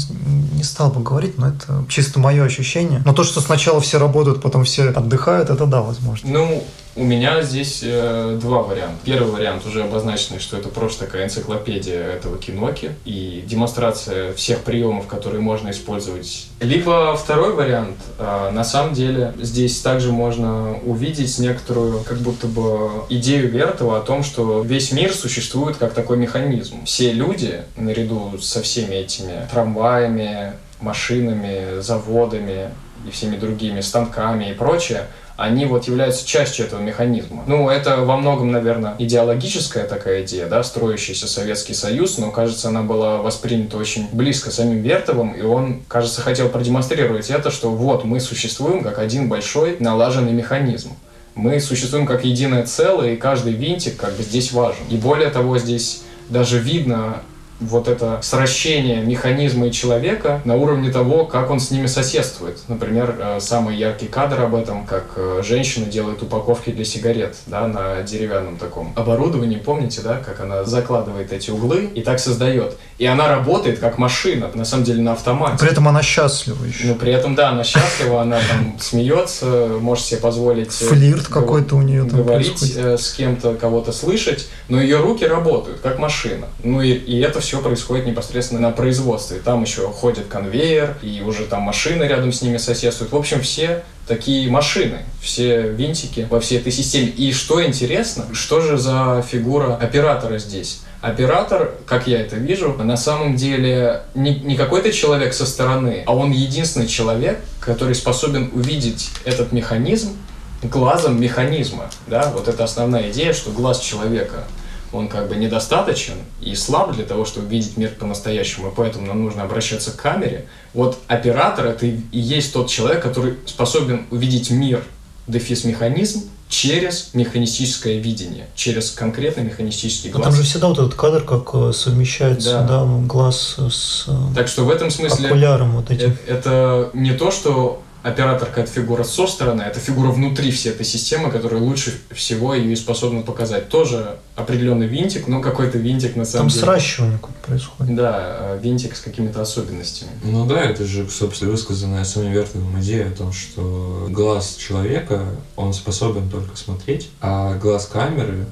не 0.54 0.64
стал 0.64 0.92
бы 0.92 1.02
говорить, 1.02 1.38
но 1.38 1.50
это 1.50 1.86
чисто 1.90 2.20
мое 2.20 2.44
ощущение. 2.44 3.02
Но 3.06 3.14
то, 3.14 3.24
что 3.24 3.42
сначала 3.42 3.82
все 3.82 4.00
работают, 4.00 4.42
потом 4.42 4.64
все 4.64 4.90
отдыхают, 4.90 5.50
это 5.50 5.66
да, 5.66 5.82
возможно. 5.82 6.30
Ну, 6.30 6.64
У 6.96 7.04
меня 7.06 7.42
здесь 7.42 7.82
э, 7.84 8.38
два 8.42 8.64
варианта. 8.64 8.98
Первый 9.06 9.32
вариант 9.32 9.66
уже 9.66 9.84
обозначенный, 9.84 10.40
что 10.40 10.58
это 10.58 10.68
просто 10.68 11.06
такая 11.06 11.26
энциклопедия 11.26 12.04
этого 12.04 12.38
киноки 12.38 12.92
и 13.06 13.44
демонстрация 13.48 14.34
всех 14.34 14.60
приемов, 14.60 15.08
которые 15.08 15.42
можно 15.42 15.72
использовать. 15.72 16.48
Либо 16.60 17.16
второй 17.16 17.54
вариант, 17.54 17.96
э, 18.20 18.50
на 18.52 18.66
самом 18.66 18.94
деле 18.94 19.34
здесь 19.40 19.80
также 19.80 20.12
можно 20.12 20.78
увидеть 20.84 21.40
некоторую 21.40 22.04
как 22.04 22.18
будто 22.18 22.48
бы 22.48 22.90
идею 23.10 23.50
Вертова 23.50 24.00
о 24.00 24.02
том, 24.02 24.22
что 24.22 24.62
весь 24.62 24.92
мир 24.92 25.14
существует 25.14 25.78
как 25.78 25.94
такой 25.94 26.18
механизм. 26.18 26.84
Все 26.84 27.14
люди, 27.14 27.62
наряду 27.78 28.38
со 28.42 28.62
всеми 28.62 28.96
этими 28.96 29.48
трамваями, 29.50 30.54
машинами, 30.82 31.80
заводами 31.80 32.70
и 33.08 33.12
всеми 33.12 33.38
другими 33.38 33.80
станками 33.80 34.52
и 34.52 34.54
прочее, 34.54 35.08
они 35.38 35.66
вот 35.66 35.88
являются 35.88 36.28
частью 36.28 36.66
этого 36.66 36.82
механизма. 36.82 37.44
Ну, 37.48 37.70
это 37.70 37.98
во 37.98 38.18
многом, 38.18 38.52
наверное, 38.52 38.96
идеологическая 39.00 39.86
такая 39.86 40.24
идея, 40.24 40.48
да, 40.48 40.64
строящийся 40.64 41.28
Советский 41.28 41.74
Союз, 41.74 42.18
но, 42.18 42.32
кажется, 42.32 42.70
она 42.70 42.84
была 42.84 43.18
воспринята 43.18 43.78
очень 43.78 44.08
близко 44.12 44.52
самим 44.52 44.82
Вертовым, 44.82 45.32
и 45.32 45.42
он, 45.42 45.82
кажется, 45.88 46.22
хотел 46.22 46.50
продемонстрировать 46.50 47.30
это, 47.30 47.52
что 47.52 47.72
вот 47.72 48.04
мы 48.04 48.20
существуем 48.20 48.84
как 48.84 49.00
один 49.00 49.30
большой 49.30 49.78
налаженный 49.80 50.34
механизм. 50.34 50.92
Мы 51.34 51.60
существуем 51.60 52.06
как 52.06 52.26
единое 52.26 52.66
целое, 52.66 53.14
и 53.14 53.18
каждый 53.18 53.54
винтик 53.54 53.98
как 53.98 54.14
бы 54.14 54.24
здесь 54.24 54.52
важен. 54.52 54.84
И 54.90 54.98
более 54.98 55.30
того, 55.30 55.58
здесь 55.58 56.04
даже 56.30 56.60
видно 56.60 57.22
вот 57.62 57.88
это 57.88 58.20
сращение 58.24 59.02
механизма 59.02 59.68
и 59.68 59.72
человека 59.72 60.42
на 60.46 60.56
уровне 60.56 60.92
того, 60.92 61.26
как 61.26 61.50
он 61.52 61.60
с 61.60 61.72
ними 61.72 61.86
соседствует. 61.86 62.58
Например, 62.68 63.16
э, 63.18 63.40
самый 63.40 63.78
яркий 63.78 64.08
кадр 64.08 64.42
об 64.42 64.56
этом, 64.56 64.86
как 64.86 65.06
э, 65.16 65.42
женщина 65.46 65.86
делает 65.86 66.22
упаковки 66.24 66.72
для 66.72 66.84
сигарет 66.84 67.36
да, 67.46 67.68
на 67.68 68.02
деревянном 68.02 68.58
таком 68.58 68.94
оборудовании. 68.96 69.58
Помните, 69.58 70.02
да, 70.02 70.18
как 70.18 70.40
она 70.42 70.64
закладывает 70.64 71.32
эти 71.32 71.52
углы 71.52 71.90
и 71.94 72.02
так 72.02 72.20
создает. 72.20 72.78
И 72.98 73.06
она 73.06 73.28
работает 73.28 73.80
как 73.80 73.98
машина, 73.98 74.50
на 74.54 74.66
самом 74.66 74.84
деле 74.84 75.02
на 75.02 75.14
автомате. 75.14 75.58
При 75.60 75.72
этом 75.72 75.88
она 75.88 76.02
счастлива 76.02 76.66
еще. 76.66 76.88
Ну, 76.88 76.96
при 76.96 77.14
этом, 77.14 77.36
да, 77.36 77.50
она 77.50 77.64
счастлива, 77.64 78.22
она 78.22 78.38
там 78.38 78.78
смеется, 78.80 79.78
может 79.80 80.06
себе 80.06 80.20
позволить... 80.20 80.82
Э, 80.82 80.86
Флирт 80.86 81.28
какой-то 81.28 81.76
у 81.76 81.82
нее 81.82 82.06
там 82.06 82.24
Говорить 82.24 82.58
происходит. 82.60 83.00
с 83.00 83.14
кем-то, 83.14 83.54
кого-то 83.54 83.92
слышать, 83.92 84.48
но 84.68 84.82
ее 84.82 84.98
руки 84.98 85.26
работают, 85.26 85.80
как 85.82 86.00
машина. 86.00 86.48
Ну 86.64 86.82
и, 86.82 86.92
и 86.92 87.20
это 87.20 87.40
все 87.40 87.51
происходит 87.60 88.06
непосредственно 88.06 88.62
на 88.62 88.72
производстве. 88.72 89.40
Там 89.40 89.64
еще 89.64 89.90
ходит 89.90 90.28
конвейер, 90.28 90.98
и 91.02 91.22
уже 91.22 91.46
там 91.46 91.62
машины 91.64 92.04
рядом 92.04 92.32
с 92.32 92.42
ними 92.42 92.58
соседствуют. 92.58 93.12
В 93.12 93.16
общем, 93.18 93.42
все 93.42 93.84
такие 94.08 94.50
машины, 94.50 95.00
все 95.22 95.70
винтики 95.70 96.28
во 96.30 96.40
всей 96.40 96.60
этой 96.60 96.72
системе. 96.72 97.08
И 97.08 97.32
что 97.34 97.64
интересно, 97.64 98.26
что 98.34 98.62
же 98.62 98.78
за 98.78 99.24
фигура 99.28 99.76
оператора 99.76 100.38
здесь? 100.38 100.82
Оператор, 101.02 101.74
как 101.86 102.08
я 102.08 102.22
это 102.22 102.36
вижу, 102.36 102.74
на 102.74 102.98
самом 102.98 103.36
деле 103.36 104.02
не, 104.14 104.36
не 104.36 104.56
какой-то 104.56 104.92
человек 104.92 105.34
со 105.34 105.46
стороны, 105.46 106.04
а 106.06 106.16
он 106.16 106.32
единственный 106.32 106.88
человек, 106.88 107.40
который 107.60 107.96
способен 107.96 108.52
увидеть 108.54 109.10
этот 109.26 109.52
механизм 109.52 110.16
глазом 110.64 111.20
механизма. 111.20 111.90
Да? 112.08 112.32
Вот 112.34 112.48
это 112.48 112.64
основная 112.64 113.10
идея, 113.12 113.34
что 113.34 113.52
глаз 113.52 113.80
человека 113.80 114.44
он 114.92 115.08
как 115.08 115.30
бы 115.30 115.36
недостаточен 115.36 116.16
и 116.42 116.54
слаб 116.56 116.94
для 116.96 117.06
того, 117.06 117.26
чтобы 117.26 117.48
видеть 117.48 117.78
мир 117.78 117.92
по-настоящему, 118.00 118.70
и 118.70 118.72
поэтому 118.76 119.08
нам 119.08 119.24
нужно 119.24 119.44
обращаться 119.44 119.92
к 119.92 119.96
камере. 119.98 120.46
Вот 120.74 120.98
оператор— 121.08 121.66
это 121.68 121.86
и 121.86 122.00
есть 122.12 122.54
тот 122.54 122.70
человек, 122.70 123.02
который 123.02 123.36
способен 123.46 124.06
увидеть 124.12 124.50
мир, 124.52 124.84
дефис 125.28 125.64
механизм, 125.64 126.24
через 126.50 127.12
механистическое 127.14 128.00
видение, 128.00 128.48
через 128.56 128.92
конкретный 128.92 129.44
механистический 129.46 130.10
А 130.10 130.12
глаз. 130.14 130.24
там 130.26 130.34
же 130.36 130.44
всегда 130.44 130.68
вот 130.68 130.80
этот 130.80 130.96
кадр, 130.96 131.22
как 131.24 131.50
э, 131.54 131.72
совмещается 131.74 132.52
Да. 132.68 132.84
да, 132.84 132.86
глаз 133.08 133.56
с 133.58 134.10
Так 134.36 134.50
что 134.50 134.66
в 134.66 134.70
этом 134.70 134.92
смысле 134.92 135.28
окуляром 135.30 135.72
вот 135.72 135.90
этим. 135.90 136.10
э- 136.12 136.16
это 136.34 136.90
не 136.94 137.14
то, 137.14 137.32
что 137.32 137.82
оператор 138.04 138.48
какая-то 138.50 138.72
фигура 138.72 139.04
со 139.04 139.28
стороны, 139.28 139.62
это 139.62 139.80
фигура 139.80 140.10
внутри 140.12 140.52
всей 140.52 140.70
этой 140.72 140.86
системы, 140.86 141.30
которая 141.32 141.62
лучше 141.62 141.94
всего 142.12 142.54
ее 142.54 142.74
и 142.74 142.76
способна 142.76 143.22
показать. 143.22 143.70
Тоже 143.70 144.18
определенный 144.36 144.88
винтик, 144.88 145.28
но 145.28 145.42
какой-то 145.42 145.78
винтик 145.78 146.16
на 146.16 146.26
самом 146.26 146.48
Там 146.48 146.50
деле. 146.50 146.62
сращивание 146.66 147.18
какое-то 147.18 147.40
происходит. 147.48 147.96
Да, 147.96 148.38
э, 148.40 148.60
винтик 148.62 148.96
с 148.96 149.02
какими-то 149.02 149.42
особенностями. 149.42 150.12
Ну 150.24 150.46
да, 150.46 150.62
это 150.62 150.84
же, 150.86 151.08
собственно, 151.10 151.52
высказанная 151.52 152.04
самим 152.04 152.32
Вертовым 152.32 152.80
идея 152.80 153.08
о 153.10 153.12
том, 153.12 153.32
что 153.34 154.08
глаз 154.10 154.56
человека, 154.56 155.26
он 155.56 155.74
способен 155.74 156.30
только 156.30 156.56
смотреть, 156.58 157.10
а 157.22 157.56
глаз 157.58 157.86
камеры, 157.86 158.46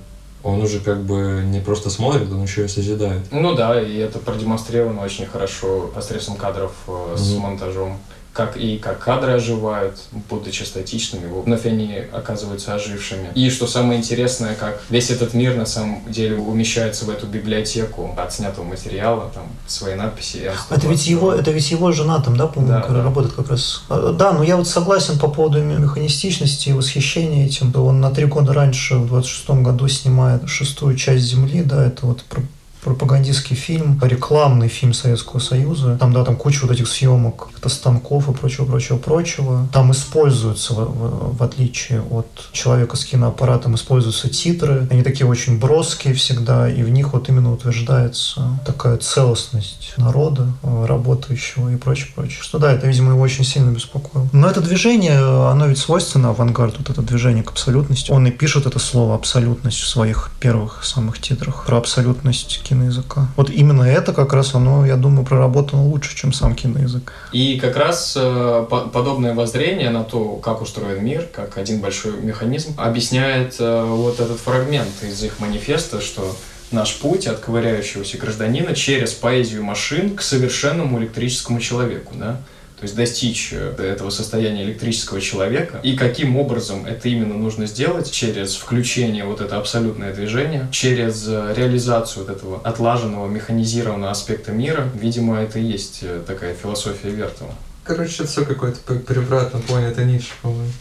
он 0.44 0.62
уже 0.62 0.80
как 0.80 1.02
бы 1.04 1.42
не 1.46 1.60
просто 1.60 1.90
смотрит, 1.90 2.32
он 2.32 2.44
еще 2.44 2.66
и 2.66 2.68
созидает. 2.70 3.24
Ну 3.32 3.56
да, 3.56 3.82
и 3.82 3.98
это 3.98 4.20
продемонстрировано 4.20 5.02
очень 5.04 5.26
хорошо 5.26 5.92
посредством 5.94 6.38
кадров 6.38 6.72
э, 6.88 7.16
с 7.18 7.32
Мгм. 7.32 7.42
монтажом. 7.42 7.98
Как 8.39 8.56
и 8.56 8.78
как 8.78 8.99
кадры 8.99 9.34
оживают, 9.34 9.99
будучи 10.30 10.63
статичными, 10.63 11.28
вновь 11.28 11.65
они 11.65 11.93
оказываются 12.13 12.73
ожившими. 12.73 13.28
И 13.36 13.49
что 13.49 13.67
самое 13.67 13.99
интересное, 13.99 14.56
как 14.56 14.82
весь 14.89 15.10
этот 15.10 15.34
мир 15.34 15.58
на 15.58 15.65
самом 15.65 16.10
деле 16.10 16.38
умещается 16.38 17.04
в 17.04 17.10
эту 17.10 17.25
библиотеку 17.28 18.15
отснятого 18.17 18.63
материала, 18.63 19.30
там 19.34 19.43
свои 19.67 19.95
надписи. 19.95 20.49
Это 20.69 20.88
ведь 20.88 21.06
его, 21.06 21.34
это 21.34 21.52
ведь 21.52 21.69
его 21.69 21.91
жена 21.91 22.21
там, 22.21 22.38
да, 22.38 22.47
по-моему, 22.47 22.82
Да, 22.82 22.88
да. 22.88 23.04
работает 23.04 23.34
как 23.34 23.49
раз. 23.49 23.84
А, 23.89 24.13
Да, 24.13 24.32
но 24.32 24.41
я 24.41 24.56
вот 24.56 24.69
согласен 24.69 25.19
по 25.19 25.28
поводу 25.28 25.62
механистичности 25.62 26.69
и 26.69 26.73
восхищения 26.73 27.45
этим. 27.45 27.73
Он 27.75 27.99
на 27.99 28.10
три 28.12 28.23
года 28.25 28.54
раньше, 28.54 28.95
в 28.95 29.08
26 29.08 29.49
году, 29.63 29.89
снимает 29.89 30.47
шестую 30.47 30.95
часть 30.95 31.25
Земли, 31.25 31.62
да, 31.62 31.86
это 31.86 32.06
вот 32.06 32.23
про- 32.23 32.41
пропагандистский 32.84 33.56
фильм, 33.56 34.00
рекламный 34.02 34.68
фильм 34.68 34.94
Советского 34.94 35.39
Союза. 35.39 35.98
Там, 36.00 36.13
да, 36.13 36.24
там 36.24 36.36
куча 36.36 36.62
вот 36.63 36.72
этих 36.72 36.88
съемок, 36.88 37.50
это 37.58 37.70
станков 37.70 38.30
и 38.30 38.34
прочего, 38.34 38.65
прочего, 38.65 38.98
прочего. 38.98 39.68
Там 39.74 39.92
используются, 39.92 40.74
в, 40.74 40.78
в- 40.78 41.38
в 41.38 41.44
отличие 41.44 42.02
от 42.10 42.28
человека 42.52 42.96
с 42.96 43.06
киноаппаратом, 43.06 43.76
используются 43.76 44.30
титры. 44.30 44.88
Они 44.89 45.04
такие 45.04 45.28
очень 45.28 45.60
броские 45.60 46.13
всегда, 46.13 46.70
и 46.70 46.84
в 46.84 46.89
них 46.89 47.13
вот 47.13 47.30
именно 47.30 47.52
утверждается 47.52 48.60
такая 48.65 48.98
целостность 48.98 49.94
народа, 49.98 50.48
э, 50.63 50.86
работающего 50.86 51.70
и 51.70 51.76
прочее, 51.76 52.08
прочее. 52.15 52.38
Что 52.42 52.60
да, 52.60 52.72
это, 52.72 52.88
видимо, 52.88 53.12
его 53.12 53.22
очень 53.22 53.44
сильно 53.44 53.72
беспокоило. 53.72 54.28
Но 54.32 54.50
это 54.50 54.62
движение, 54.62 55.20
оно 55.50 55.68
ведь 55.68 55.78
свойственно 55.80 56.30
авангарду, 56.30 56.78
вот 56.80 56.89
это 56.89 57.02
движение 57.02 57.44
к 57.44 57.52
абсолютности. 57.52 58.12
Он 58.12 58.26
и 58.28 58.32
пишет 58.32 58.65
это 58.65 58.80
слово 58.80 59.15
«абсолютность» 59.15 59.80
в 59.80 59.88
своих 59.88 60.32
первых 60.39 60.84
самых 60.86 61.20
титрах 61.20 61.65
про 61.65 61.78
абсолютность 61.78 62.62
киноязыка. 62.69 63.27
Вот 63.36 63.49
именно 63.49 63.84
это 63.84 64.13
как 64.13 64.34
раз 64.34 64.55
оно, 64.55 64.86
я 64.86 64.95
думаю, 64.95 65.25
проработано 65.25 65.84
лучше, 65.84 66.15
чем 66.15 66.34
сам 66.34 66.55
киноязык. 66.55 67.13
И 67.32 67.60
как 67.60 67.75
раз 67.75 68.13
э, 68.15 68.65
по- 68.69 68.88
подобное 68.88 69.34
воззрение 69.34 69.89
на 69.89 70.03
то, 70.03 70.36
как 70.36 70.62
устроен 70.62 71.03
мир, 71.03 71.27
как 71.34 71.58
один 71.58 71.82
большой 71.82 72.13
механизм, 72.21 72.73
объясняет 72.77 73.55
э, 73.60 73.84
вот 73.86 74.19
этот 74.19 74.39
фрагмент 74.39 75.03
из 75.03 75.23
их 75.23 75.39
манифеста, 75.39 76.01
что 76.01 76.36
наш 76.71 76.95
путь 76.97 77.27
от 77.27 77.39
ковыряющегося 77.39 78.17
гражданина 78.17 78.75
через 78.75 79.13
поэзию 79.13 79.63
машин 79.63 80.15
к 80.15 80.21
совершенному 80.21 80.99
электрическому 80.99 81.60
человеку, 81.60 82.13
да? 82.15 82.38
То 82.80 82.84
есть 82.84 82.96
достичь 82.96 83.50
э, 83.52 83.76
этого 83.78 84.10
состояния 84.10 84.63
электрического 84.63 85.20
человека. 85.20 85.80
И 85.84 85.98
каким 85.98 86.38
образом 86.38 86.86
это 86.86 87.10
именно 87.10 87.36
нужно 87.36 87.65
сделать? 87.65 88.10
Через 88.10 88.56
включение 88.56 89.26
вот 89.26 89.42
это 89.42 89.58
абсолютное 89.58 90.13
движение, 90.13 90.68
через 90.72 91.28
э, 91.28 91.54
реализацию 91.58 92.26
вот 92.26 92.36
этого 92.36 92.62
отлаженного, 92.63 93.28
механизированного 93.28 94.12
аспекта 94.12 94.54
мира. 94.54 94.89
Видимо, 94.94 95.39
это 95.42 95.60
и 95.60 95.63
есть 95.63 96.00
э, 96.04 96.22
такая 96.26 96.56
философия 96.56 97.10
Вертова. 97.10 97.54
Короче, 97.84 98.24
это 98.24 98.28
все 98.28 98.46
какой-то 98.46 98.78
превратно 98.94 99.60
понятый 99.68 100.06
Ницше, 100.06 100.30
по-моему. 100.42 100.72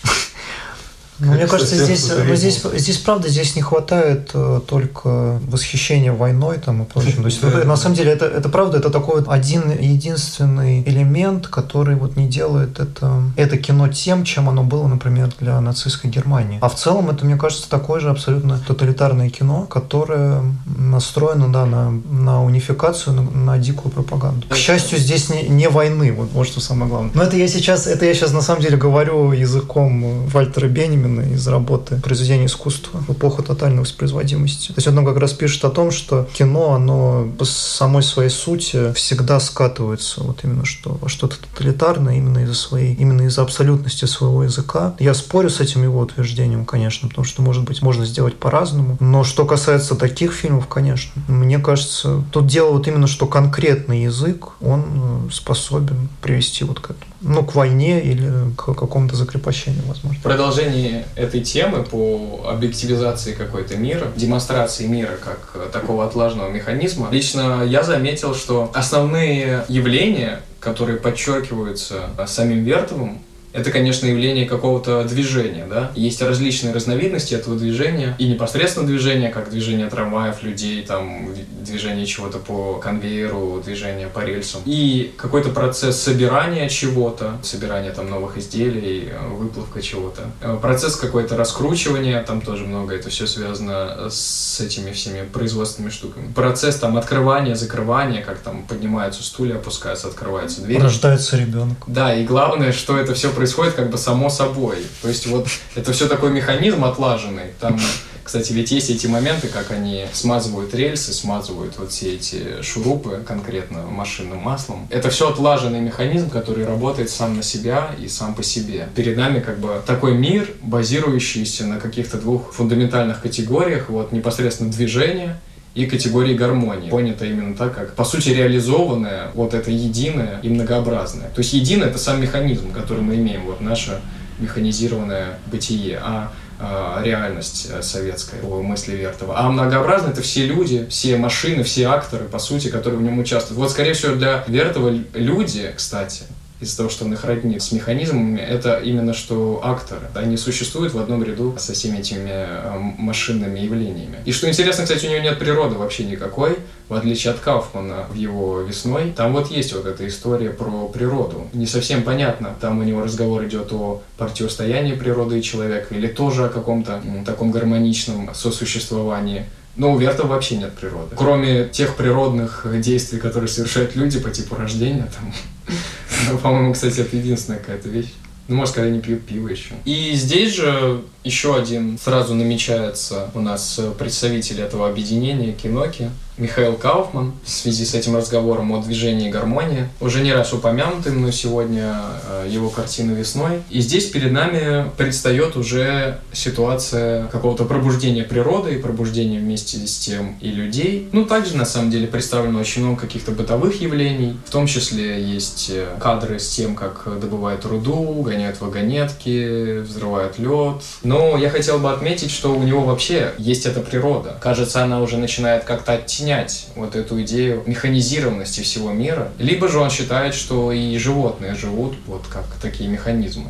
Ну, 1.20 1.32
мне 1.32 1.46
кажется, 1.46 1.76
здесь, 1.76 2.10
ну, 2.10 2.34
здесь, 2.34 2.62
здесь, 2.74 2.96
правда, 2.98 3.28
здесь 3.28 3.56
не 3.56 3.62
хватает 3.62 4.30
э, 4.34 4.60
только 4.66 5.40
восхищения 5.48 6.12
войной 6.12 6.58
там 6.58 6.82
и 6.82 6.86
прочим. 6.86 7.22
То 7.22 7.26
есть, 7.26 7.40
Да. 7.42 7.64
на 7.64 7.76
самом 7.76 7.96
деле, 7.96 8.12
это, 8.12 8.26
это 8.26 8.48
правда, 8.48 8.78
это 8.78 8.90
такой 8.90 9.20
вот 9.20 9.28
один 9.28 9.70
единственный 9.70 10.82
элемент, 10.82 11.48
который 11.48 11.96
вот 11.96 12.16
не 12.16 12.28
делает 12.28 12.78
это, 12.78 13.22
это 13.36 13.56
кино 13.58 13.88
тем, 13.88 14.24
чем 14.24 14.48
оно 14.48 14.62
было, 14.62 14.86
например, 14.86 15.30
для 15.40 15.60
нацистской 15.60 16.10
Германии. 16.10 16.58
А 16.60 16.68
в 16.68 16.74
целом 16.76 17.10
это, 17.10 17.24
мне 17.24 17.36
кажется, 17.36 17.68
такое 17.68 18.00
же 18.00 18.10
абсолютно 18.10 18.58
тоталитарное 18.66 19.30
кино, 19.30 19.66
которое 19.68 20.42
настроено, 20.76 21.52
да, 21.52 21.66
на, 21.66 21.90
на 21.90 22.44
унификацию, 22.44 23.14
на, 23.14 23.22
на 23.22 23.58
дикую 23.58 23.92
пропаганду. 23.92 24.46
К 24.48 24.56
счастью, 24.56 24.98
здесь 24.98 25.28
не, 25.30 25.42
не 25.48 25.68
войны, 25.68 26.12
вот, 26.12 26.30
вот 26.32 26.46
что 26.46 26.60
самое 26.60 26.90
главное. 26.90 27.10
Но 27.14 27.22
это 27.22 27.36
я 27.36 27.48
сейчас, 27.48 27.86
это 27.86 28.04
я 28.04 28.14
сейчас 28.14 28.32
на 28.32 28.42
самом 28.42 28.62
деле 28.62 28.76
говорю 28.76 29.32
языком 29.32 30.04
э, 30.04 30.26
Вальтера 30.28 30.68
Бенемина, 30.68 31.07
именно 31.08 31.32
из 31.32 31.46
работы 31.48 31.96
произведения 31.96 32.46
искусства 32.46 33.00
в 33.06 33.12
эпоху 33.12 33.42
тотальной 33.42 33.80
воспроизводимости. 33.80 34.68
То 34.68 34.74
есть 34.76 34.88
он 34.88 35.04
как 35.04 35.16
раз 35.16 35.32
пишет 35.32 35.64
о 35.64 35.70
том, 35.70 35.90
что 35.90 36.28
кино, 36.32 36.74
оно 36.74 37.28
по 37.38 37.44
самой 37.44 38.02
своей 38.02 38.30
сути 38.30 38.92
всегда 38.92 39.40
скатывается 39.40 40.22
вот 40.22 40.44
именно 40.44 40.64
что 40.64 40.98
во 41.00 41.08
что-то 41.08 41.36
тоталитарное 41.38 42.16
именно 42.16 42.38
из-за 42.44 42.54
своей, 42.54 42.94
именно 42.94 43.22
из-за 43.22 43.42
абсолютности 43.42 44.04
своего 44.04 44.44
языка. 44.44 44.94
Я 44.98 45.14
спорю 45.14 45.50
с 45.50 45.60
этим 45.60 45.82
его 45.82 46.00
утверждением, 46.00 46.64
конечно, 46.64 47.08
потому 47.08 47.24
что, 47.24 47.42
может 47.42 47.64
быть, 47.64 47.82
можно 47.82 48.04
сделать 48.04 48.36
по-разному. 48.36 48.96
Но 49.00 49.24
что 49.24 49.44
касается 49.46 49.94
таких 49.94 50.32
фильмов, 50.32 50.66
конечно, 50.68 51.12
мне 51.28 51.58
кажется, 51.58 52.22
тут 52.32 52.46
дело 52.46 52.72
вот 52.72 52.86
именно, 52.86 53.06
что 53.06 53.26
конкретный 53.26 54.02
язык, 54.02 54.48
он 54.60 54.84
э, 55.28 55.32
способен 55.32 56.08
привести 56.20 56.64
вот 56.64 56.80
к 56.80 56.90
этому 56.90 57.12
ну, 57.20 57.44
к 57.44 57.54
войне 57.54 58.00
или 58.00 58.30
к 58.56 58.74
какому-то 58.74 59.16
закрепощению, 59.16 59.82
возможно. 59.86 60.18
В 60.18 60.22
продолжении 60.22 61.04
этой 61.16 61.40
темы 61.40 61.82
по 61.84 62.46
объективизации 62.48 63.32
какой-то 63.32 63.76
мира, 63.76 64.06
демонстрации 64.16 64.86
мира 64.86 65.18
как 65.22 65.70
такого 65.72 66.06
отлаженного 66.06 66.50
механизма, 66.50 67.08
лично 67.10 67.62
я 67.66 67.82
заметил, 67.82 68.34
что 68.34 68.70
основные 68.74 69.64
явления, 69.68 70.40
которые 70.60 70.98
подчеркиваются 70.98 72.10
самим 72.26 72.64
Вертовым, 72.64 73.20
это, 73.52 73.70
конечно, 73.70 74.06
явление 74.06 74.46
какого-то 74.46 75.04
движения, 75.04 75.66
да. 75.68 75.90
Есть 75.94 76.22
различные 76.22 76.72
разновидности 76.72 77.34
этого 77.34 77.56
движения, 77.56 78.14
и 78.18 78.28
непосредственно 78.28 78.86
движение, 78.86 79.30
как 79.30 79.50
движение 79.50 79.88
трамваев, 79.88 80.42
людей, 80.42 80.82
там, 80.82 81.28
движение 81.62 82.06
чего-то 82.06 82.38
по 82.38 82.74
конвейеру, 82.74 83.60
движение 83.64 84.08
по 84.08 84.20
рельсам, 84.20 84.60
и 84.64 85.12
какой-то 85.16 85.50
процесс 85.50 86.00
собирания 86.00 86.68
чего-то, 86.68 87.38
собирания 87.42 87.90
там 87.90 88.08
новых 88.08 88.38
изделий, 88.38 89.08
выплавка 89.32 89.82
чего-то. 89.82 90.22
Э, 90.40 90.56
процесс 90.60 90.96
какой-то 90.96 91.36
раскручивания, 91.36 92.22
там 92.22 92.40
тоже 92.40 92.64
много, 92.64 92.94
это 92.94 93.10
все 93.10 93.26
связано 93.26 94.08
с 94.10 94.60
этими 94.60 94.92
всеми 94.92 95.26
производственными 95.26 95.90
штуками. 95.90 96.32
Процесс 96.32 96.76
там 96.76 96.96
открывания, 96.96 97.54
закрывания, 97.54 98.22
как 98.22 98.38
там 98.38 98.62
поднимаются 98.62 99.22
стулья, 99.22 99.56
опускаются, 99.56 100.08
открываются 100.08 100.62
двери. 100.62 100.80
Рождается 100.80 101.36
ребенок. 101.36 101.78
Да, 101.86 102.14
и 102.14 102.24
главное, 102.24 102.72
что 102.72 102.98
это 102.98 103.14
все 103.14 103.30
происходит 103.30 103.47
как 103.74 103.90
бы 103.90 103.98
само 103.98 104.30
собой. 104.30 104.78
То 105.02 105.08
есть 105.08 105.26
вот 105.26 105.46
это 105.74 105.92
все 105.92 106.08
такой 106.08 106.30
механизм 106.30 106.84
отлаженный. 106.84 107.52
Там, 107.60 107.78
кстати, 108.24 108.52
ведь 108.52 108.70
есть 108.70 108.90
эти 108.90 109.06
моменты, 109.06 109.48
как 109.48 109.70
они 109.70 110.06
смазывают 110.12 110.74
рельсы, 110.74 111.12
смазывают 111.12 111.78
вот 111.78 111.90
все 111.90 112.14
эти 112.14 112.62
шурупы 112.62 113.22
конкретно 113.26 113.82
машинным 113.82 114.38
маслом. 114.38 114.86
Это 114.90 115.10
все 115.10 115.30
отлаженный 115.30 115.80
механизм, 115.80 116.28
который 116.30 116.66
работает 116.66 117.10
сам 117.10 117.36
на 117.36 117.42
себя 117.42 117.94
и 117.98 118.08
сам 118.08 118.34
по 118.34 118.42
себе. 118.42 118.88
Перед 118.94 119.16
нами 119.16 119.40
как 119.40 119.58
бы 119.58 119.80
такой 119.86 120.14
мир, 120.14 120.48
базирующийся 120.62 121.64
на 121.64 121.80
каких-то 121.80 122.18
двух 122.18 122.52
фундаментальных 122.52 123.22
категориях, 123.22 123.88
вот 123.88 124.12
непосредственно 124.12 124.70
движение 124.70 125.38
и 125.74 125.86
категории 125.86 126.34
гармонии. 126.34 126.90
Понято 126.90 127.24
именно 127.24 127.54
так, 127.54 127.74
как, 127.74 127.94
по 127.94 128.04
сути, 128.04 128.30
реализованное, 128.30 129.30
вот 129.34 129.54
это 129.54 129.70
единое 129.70 130.40
и 130.42 130.48
многообразное. 130.48 131.28
То 131.28 131.40
есть 131.40 131.52
единое— 131.52 131.88
это 131.90 131.98
сам 131.98 132.20
механизм, 132.20 132.72
который 132.72 133.02
мы 133.02 133.16
имеем, 133.16 133.42
вот 133.46 133.60
наше 133.60 134.00
механизированное 134.38 135.38
бытие, 135.46 136.00
а, 136.02 136.32
а 136.60 137.00
реальность 137.04 137.68
э, 137.72 137.82
советская 137.82 138.40
по 138.40 138.62
мысли 138.62 138.96
Вертова. 138.96 139.38
А 139.38 139.48
многообразно 139.48 140.10
это 140.10 140.22
все 140.22 140.46
люди, 140.46 140.86
все 140.90 141.16
машины, 141.16 141.62
все 141.62 141.86
акторы, 141.86 142.24
по 142.24 142.38
сути, 142.38 142.68
которые 142.68 142.98
в 142.98 143.02
нем 143.02 143.18
участвуют. 143.18 143.58
Вот, 143.58 143.70
скорее 143.70 143.92
всего, 143.92 144.14
для 144.14 144.44
Вертова 144.48 144.92
люди, 145.14 145.72
кстати, 145.76 146.24
из-за 146.60 146.76
того, 146.76 146.88
что 146.88 147.04
он 147.04 147.12
их 147.12 147.24
роднит 147.24 147.62
с 147.62 147.72
механизмами, 147.72 148.40
это 148.40 148.78
именно 148.78 149.14
что 149.14 149.60
акторы. 149.62 150.08
Они 150.14 150.36
существуют 150.36 150.92
в 150.92 150.98
одном 150.98 151.22
ряду 151.22 151.54
со 151.58 151.72
всеми 151.72 151.98
этими 151.98 152.30
э, 152.30 152.78
машинными 152.98 153.60
явлениями. 153.60 154.18
И 154.24 154.32
что 154.32 154.48
интересно, 154.48 154.84
кстати, 154.84 155.06
у 155.06 155.10
него 155.10 155.20
нет 155.20 155.38
природы 155.38 155.76
вообще 155.76 156.04
никакой, 156.04 156.58
в 156.88 156.94
отличие 156.94 157.32
от 157.32 157.40
Кауфмана 157.40 158.06
в 158.10 158.14
его 158.14 158.60
«Весной». 158.62 159.12
Там 159.16 159.32
вот 159.34 159.50
есть 159.50 159.72
вот 159.72 159.86
эта 159.86 160.06
история 160.08 160.50
про 160.50 160.88
природу. 160.88 161.46
Не 161.52 161.66
совсем 161.66 162.02
понятно, 162.02 162.54
там 162.60 162.80
у 162.80 162.82
него 162.82 163.02
разговор 163.02 163.44
идет 163.44 163.72
о 163.72 164.02
противостоянии 164.16 164.94
природы 164.94 165.38
и 165.38 165.42
человека, 165.42 165.94
или 165.94 166.08
тоже 166.08 166.46
о 166.46 166.48
каком-то 166.48 167.00
таком 167.24 167.50
гармоничном 167.52 168.34
сосуществовании. 168.34 169.44
Но 169.76 169.92
у 169.92 169.98
Верта 169.98 170.24
вообще 170.24 170.56
нет 170.56 170.72
природы. 170.72 171.14
Кроме 171.14 171.68
тех 171.68 171.94
природных 171.94 172.66
действий, 172.80 173.20
которые 173.20 173.48
совершают 173.48 173.94
люди 173.94 174.18
по 174.18 174.28
типу 174.30 174.56
рождения, 174.56 175.08
там, 175.16 175.32
по-моему, 176.42 176.72
кстати, 176.72 177.00
это 177.00 177.16
единственная 177.16 177.60
какая-то 177.60 177.88
вещь. 177.88 178.12
Ну, 178.48 178.56
может, 178.56 178.74
когда 178.74 178.90
не 178.90 179.00
пьют 179.00 179.26
пиво 179.26 179.48
еще. 179.48 179.74
И 179.84 180.12
здесь 180.14 180.54
же 180.54 181.02
еще 181.22 181.54
один 181.54 181.98
сразу 181.98 182.34
намечается 182.34 183.30
у 183.34 183.40
нас 183.40 183.78
представитель 183.98 184.60
этого 184.60 184.88
объединения 184.88 185.52
Киноки. 185.52 186.10
Михаил 186.38 186.74
Кауфман 186.74 187.32
в 187.44 187.50
связи 187.50 187.84
с 187.84 187.94
этим 187.94 188.16
разговором 188.16 188.72
о 188.72 188.80
движении 188.80 189.28
гармония. 189.28 189.88
Уже 190.00 190.22
не 190.22 190.32
раз 190.32 190.52
упомянутый 190.52 191.12
мной 191.12 191.32
сегодня 191.32 191.96
э, 192.28 192.46
его 192.48 192.70
картина 192.70 193.12
«Весной». 193.12 193.62
И 193.70 193.80
здесь 193.80 194.06
перед 194.06 194.30
нами 194.30 194.88
предстает 194.96 195.56
уже 195.56 196.20
ситуация 196.32 197.26
какого-то 197.26 197.64
пробуждения 197.64 198.22
природы 198.22 198.74
и 198.74 198.78
пробуждения 198.78 199.40
вместе 199.40 199.84
с 199.84 199.98
тем 199.98 200.38
и 200.40 200.50
людей. 200.50 201.08
Ну, 201.12 201.24
также, 201.24 201.56
на 201.56 201.64
самом 201.64 201.90
деле, 201.90 202.06
представлено 202.06 202.60
очень 202.60 202.84
много 202.84 203.00
каких-то 203.00 203.32
бытовых 203.32 203.80
явлений. 203.80 204.38
В 204.46 204.50
том 204.50 204.68
числе 204.68 205.20
есть 205.20 205.70
э, 205.70 205.88
кадры 205.98 206.38
с 206.38 206.48
тем, 206.48 206.76
как 206.76 207.08
добывают 207.20 207.64
руду, 207.64 208.22
гоняют 208.22 208.60
вагонетки, 208.60 209.80
взрывают 209.80 210.38
лед. 210.38 210.82
Но 211.02 211.36
я 211.36 211.50
хотел 211.50 211.80
бы 211.80 211.90
отметить, 211.90 212.30
что 212.30 212.54
у 212.54 212.62
него 212.62 212.82
вообще 212.82 213.34
есть 213.38 213.66
эта 213.66 213.80
природа. 213.80 214.38
Кажется, 214.40 214.84
она 214.84 215.02
уже 215.02 215.16
начинает 215.16 215.64
как-то 215.64 215.94
оттенять 215.94 216.27
снять 216.28 216.66
вот 216.76 216.94
эту 216.94 217.22
идею 217.22 217.62
механизированности 217.64 218.60
всего 218.60 218.92
мира, 218.92 219.32
либо 219.38 219.66
же 219.66 219.78
он 219.78 219.88
считает, 219.88 220.34
что 220.34 220.72
и 220.72 220.98
животные 220.98 221.54
живут 221.54 221.94
вот 222.06 222.26
как 222.26 222.44
такие 222.60 222.90
механизмы 222.90 223.48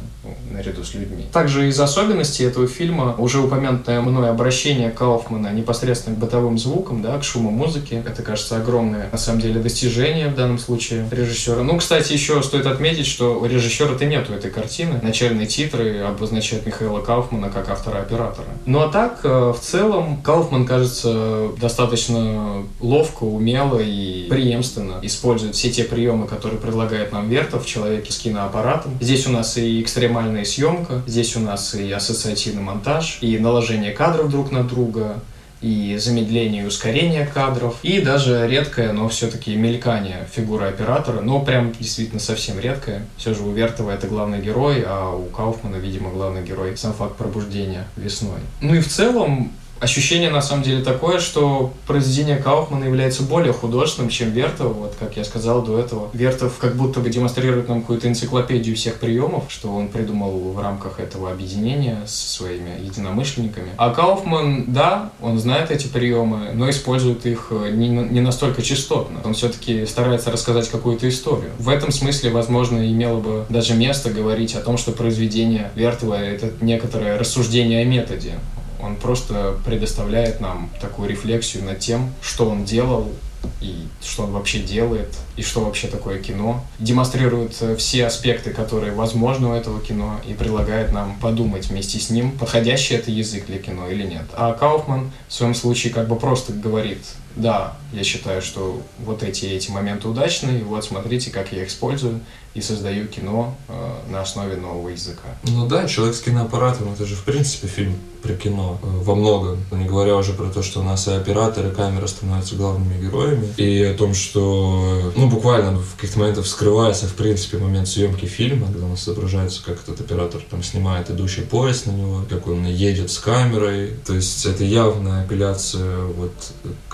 наряду 0.59 0.85
с 0.85 0.95
людьми. 0.95 1.25
Также 1.33 1.69
из 1.69 1.79
особенностей 1.81 2.45
этого 2.45 2.67
фильма 2.67 3.15
уже 3.19 3.41
упомянутое 3.41 4.01
мной 4.01 4.31
обращение 4.31 4.91
Кауфмана 4.91 5.53
непосредственно 5.53 6.17
к 6.17 6.19
бытовым 6.19 6.59
звукам, 6.59 7.01
да, 7.03 7.19
к 7.19 7.25
шуму 7.25 7.51
музыки. 7.51 8.03
Это, 8.07 8.23
кажется, 8.23 8.57
огромное, 8.57 9.09
на 9.11 9.19
самом 9.19 9.41
деле, 9.41 9.61
достижение 9.61 10.29
в 10.29 10.35
данном 10.35 10.59
случае 10.59 11.07
режиссера. 11.11 11.63
Ну, 11.63 11.79
кстати, 11.79 12.13
еще 12.13 12.43
стоит 12.43 12.67
отметить, 12.67 13.07
что 13.07 13.39
у 13.41 13.47
режиссера-то 13.47 14.05
нету 14.05 14.33
этой 14.33 14.51
картины. 14.51 15.01
Начальные 15.03 15.47
титры 15.47 16.01
обозначают 16.01 16.67
Михаила 16.67 17.01
Кауфмана 17.01 17.51
как 17.51 17.69
автора-оператора. 17.69 18.49
Ну, 18.67 18.81
а 18.81 18.89
так, 18.89 19.21
э, 19.25 19.53
в 19.57 19.61
целом, 19.61 20.21
Кауфман, 20.23 20.67
кажется, 20.67 21.49
достаточно 21.61 22.65
ловко, 22.81 23.25
умело 23.25 23.79
и 23.79 24.29
преемственно 24.29 24.99
использует 25.03 25.55
все 25.55 25.71
те 25.71 25.85
приемы, 25.85 26.27
которые 26.27 26.61
предлагает 26.61 27.13
нам 27.13 27.29
Вертов, 27.29 27.67
человеке 27.67 28.13
с 28.13 28.19
киноаппаратом. 28.19 28.93
Здесь 29.01 29.27
у 29.27 29.31
нас 29.31 29.57
и 29.57 29.81
экстремальная 29.81 30.45
съемка, 30.49 31.03
здесь 31.07 31.37
у 31.37 31.41
нас 31.41 31.75
и 31.75 31.91
ассоциативный 31.93 32.63
монтаж, 32.63 33.19
и 33.21 33.39
наложение 33.39 33.93
кадров 33.93 34.31
друг 34.31 34.51
на 34.51 34.65
друга, 34.65 35.21
и 35.61 35.97
замедление 35.99 36.63
и 36.63 36.67
ускорение 36.67 37.27
кадров, 37.27 37.79
и 37.83 38.01
даже 38.01 38.47
редкое, 38.49 38.93
но 38.93 39.09
все-таки 39.09 39.57
мелькание 39.57 40.27
фигуры 40.33 40.67
оператора, 40.67 41.21
но 41.21 41.41
прям 41.41 41.73
действительно 41.73 42.21
совсем 42.21 42.61
редкое. 42.61 43.07
Все 43.17 43.35
же 43.35 43.43
у 43.43 43.53
Вертова 43.53 43.91
это 43.91 44.07
главный 44.07 44.41
герой, 44.41 44.85
а 44.87 45.11
у 45.11 45.25
Кауфмана, 45.25 45.77
видимо, 45.77 46.11
главный 46.11 46.45
герой 46.45 46.77
сам 46.77 46.93
факт 46.93 47.17
пробуждения 47.17 47.87
весной. 47.97 48.41
Ну 48.61 48.75
и 48.75 48.81
в 48.81 48.89
целом 48.89 49.53
ощущение 49.81 50.31
на 50.31 50.43
самом 50.43 50.63
деле 50.63 50.83
такое, 50.83 51.21
что 51.21 51.73
произведение 51.87 52.37
Кауфмана 52.37 52.85
является 52.85 53.23
более 53.23 53.53
художественным, 53.53 54.11
чем 54.11 54.31
Вертов. 54.31 54.75
Вот, 54.75 54.95
как 54.99 55.17
я 55.17 55.25
сказал 55.25 55.63
до 55.63 55.79
этого, 55.79 56.11
Вертов 56.13 56.59
как 56.59 56.77
будто 56.77 57.01
бы 57.01 57.11
демонстрирует 57.11 57.69
нам 57.69 57.81
какую-то 57.81 58.09
энциклопедию 58.09 58.77
всех 58.77 58.95
приемов, 58.95 59.45
что 59.49 59.75
он 59.75 59.89
придумал 59.89 60.53
в 60.53 60.61
рамках 60.61 61.01
этого 61.01 61.31
объединения 61.31 62.03
со 62.07 62.29
своими 62.29 62.85
единомышленниками. 62.85 63.71
А 63.77 63.91
Кауфман, 63.91 64.67
да, 64.69 65.13
он 65.21 65.39
знает 65.39 65.71
эти 65.71 65.87
приемы, 65.87 66.51
но 66.55 66.69
использует 66.71 67.27
их 67.27 67.49
э, 67.51 67.71
не, 67.73 67.89
не 67.89 68.21
настолько 68.21 68.63
частотно. 68.63 69.21
Он 69.25 69.35
все-таки 69.35 69.87
старается 69.87 70.31
рассказать 70.31 70.69
какую-то 70.69 71.09
историю. 71.09 71.51
В 71.59 71.69
этом 71.69 71.93
смысле, 71.93 72.31
возможно, 72.31 72.91
имело 72.91 73.21
бы 73.21 73.47
даже 73.49 73.75
место 73.75 74.11
говорить 74.11 74.55
о 74.55 74.61
том, 74.61 74.77
что 74.77 74.93
произведение 74.93 75.71
Вертова— 75.75 76.15
это 76.15 76.53
некоторое 76.61 77.19
рассуждение 77.19 77.83
о 77.83 77.85
методе. 77.85 78.35
Он 78.81 78.97
просто 78.97 79.59
предоставляет 79.65 80.41
нам 80.41 80.71
такую 80.81 81.09
рефлексию 81.09 81.65
над 81.65 81.81
тем, 81.81 82.15
что 82.23 82.49
он 82.49 82.65
делал 82.65 83.13
и 83.61 83.87
что 84.03 84.25
он 84.25 84.33
вообще 84.33 84.61
делает, 84.61 85.15
и 85.39 85.43
что 85.43 85.61
вообще 85.61 85.87
такое 85.87 86.19
кино. 86.19 86.65
Демонстрирует 86.81 87.57
э, 87.61 87.77
все 87.77 88.07
аспекты, 88.07 88.51
которые 88.51 88.93
возможны 88.93 89.49
у 89.49 89.53
этого 89.53 89.81
кино, 89.81 90.21
и 90.27 90.35
предлагает 90.35 90.93
нам 90.93 91.17
подумать 91.21 91.69
вместе 91.69 92.01
с 92.01 92.11
ним, 92.11 92.33
подходящий 92.33 92.97
это 92.97 93.13
язык 93.13 93.47
для 93.47 93.59
кино 93.59 93.89
или 93.89 94.03
нет. 94.03 94.25
А 94.33 94.53
Кауфман 94.53 95.13
в 95.29 95.33
своем 95.33 95.55
случае 95.55 95.93
как 95.93 96.09
бы 96.09 96.17
просто 96.17 96.53
говорит, 96.53 96.99
да, 97.37 97.77
я 97.93 98.03
считаю, 98.03 98.43
что 98.43 98.83
вот 98.99 99.23
эти 99.23 99.47
эти 99.47 99.71
моменты 99.71 100.09
удачные, 100.09 100.59
и 100.59 100.63
вот 100.63 100.85
смотрите, 100.85 101.31
как 101.31 101.53
я 101.53 101.63
их 101.63 101.69
использую 101.69 102.21
и 102.55 102.61
создаю 102.61 103.07
кино 103.07 103.55
э, 103.69 103.73
на 104.11 104.23
основе 104.23 104.57
нового 104.57 104.89
языка. 104.89 105.29
Ну 105.45 105.69
да, 105.69 105.87
«Человек 105.87 106.17
с 106.17 106.21
киноаппаратом»— 106.21 106.93
это 106.95 107.07
же, 107.07 107.15
в 107.15 107.23
принципе, 107.23 107.69
фильм 107.69 107.95
про 108.23 108.33
кино 108.35 108.79
э, 108.83 108.87
во 108.87 109.15
многом. 109.15 109.59
Не 109.71 109.87
говоря 109.87 110.17
уже 110.17 110.33
про 110.33 110.49
то, 110.49 110.63
что 110.63 110.81
у 110.81 110.83
нас 110.83 111.07
и 111.07 111.13
операторы, 111.13 111.69
и 111.69 111.73
камера 111.73 112.07
становятся 112.07 112.57
главными 112.57 113.01
героями. 113.01 113.53
И 113.57 113.83
о 113.85 113.95
том, 113.95 114.15
что, 114.15 115.13
ну, 115.15 115.28
буквально 115.29 115.79
в 115.79 115.95
каких-то 115.97 116.19
моментах 116.19 116.45
вскрывается, 116.45 117.07
в 117.07 117.15
принципе, 117.15 117.59
момент 117.59 117.89
съемки 117.89 118.27
фильма, 118.27 118.67
когда 118.67 118.87
у 118.87 118.91
нас 118.91 119.03
изображается, 119.03 119.63
как 119.65 119.81
этот 119.83 120.01
оператор 120.01 120.41
там 120.49 120.63
снимает 120.63 121.11
идущий 121.11 121.43
поезд 121.43 121.87
на 121.87 121.93
него, 121.93 122.25
как 122.29 122.47
он 122.47 122.67
едет 122.67 123.11
с 123.11 123.19
камерой. 123.19 123.95
То 124.07 124.15
есть 124.15 124.45
это 124.47 124.65
явная 124.65 125.23
апелляция 125.23 125.99
вот 126.05 126.33